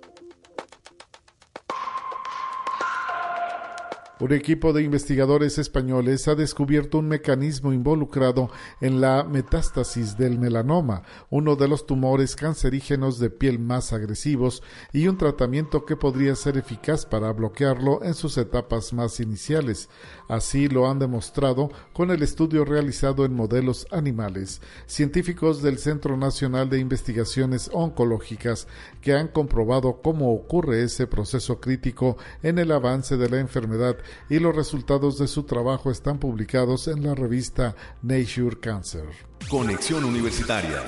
[4.21, 11.01] Un equipo de investigadores españoles ha descubierto un mecanismo involucrado en la metástasis del melanoma,
[11.31, 14.61] uno de los tumores cancerígenos de piel más agresivos,
[14.93, 19.89] y un tratamiento que podría ser eficaz para bloquearlo en sus etapas más iniciales.
[20.27, 24.61] Así lo han demostrado con el estudio realizado en modelos animales.
[24.85, 28.67] Científicos del Centro Nacional de Investigaciones Oncológicas
[29.01, 33.97] que han comprobado cómo ocurre ese proceso crítico en el avance de la enfermedad
[34.29, 39.05] y los resultados de su trabajo están publicados en la revista Nature Cancer.
[39.49, 40.83] Conexión Universitaria.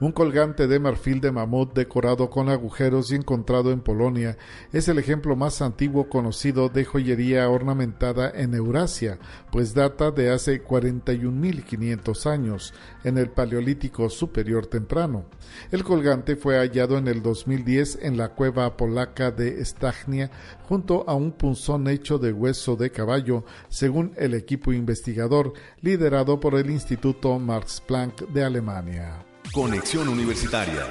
[0.00, 4.38] Un colgante de marfil de mamut decorado con agujeros y encontrado en Polonia
[4.72, 9.18] es el ejemplo más antiguo conocido de joyería ornamentada en Eurasia,
[9.52, 12.72] pues data de hace 41.500 años,
[13.04, 15.26] en el Paleolítico Superior Temprano.
[15.70, 20.30] El colgante fue hallado en el 2010 en la cueva polaca de Stagnia
[20.66, 26.54] junto a un punzón hecho de hueso de caballo, según el equipo investigador liderado por
[26.54, 29.26] el Instituto Max Planck de Alemania.
[29.52, 30.86] Conexión Universitaria.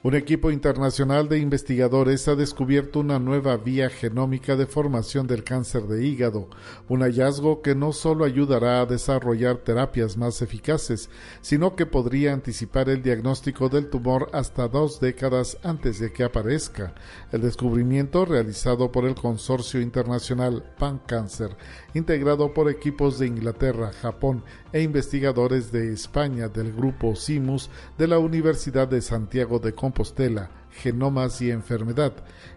[0.00, 5.82] Un equipo internacional de investigadores ha descubierto una nueva vía genómica de formación del cáncer
[5.82, 6.48] de hígado,
[6.88, 11.10] un hallazgo que no solo ayudará a desarrollar terapias más eficaces,
[11.40, 16.94] sino que podría anticipar el diagnóstico del tumor hasta dos décadas antes de que aparezca.
[17.32, 21.56] El descubrimiento, realizado por el Consorcio Internacional Pan Cancer,
[21.92, 28.18] integrado por equipos de Inglaterra, Japón e investigadores de España del grupo CIMUS de la
[28.18, 32.12] Universidad de Santiago de Compostela, Genomas y Enfermedad,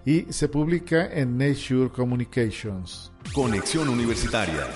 [0.05, 3.12] y se publica en Nature Communications.
[3.34, 4.68] Conexión Universitaria.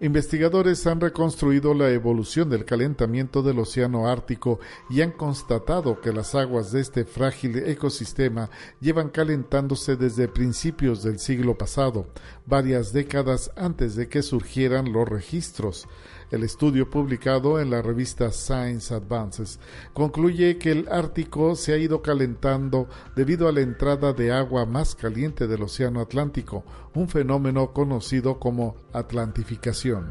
[0.00, 4.58] Investigadores han reconstruido la evolución del calentamiento del Océano Ártico
[4.90, 11.20] y han constatado que las aguas de este frágil ecosistema llevan calentándose desde principios del
[11.20, 12.08] siglo pasado,
[12.44, 15.88] varias décadas antes de que surgieran los registros.
[16.34, 19.60] El estudio publicado en la revista Science Advances
[19.92, 24.96] concluye que el Ártico se ha ido calentando debido a la entrada de agua más
[24.96, 30.10] caliente del Océano Atlántico, un fenómeno conocido como atlantificación.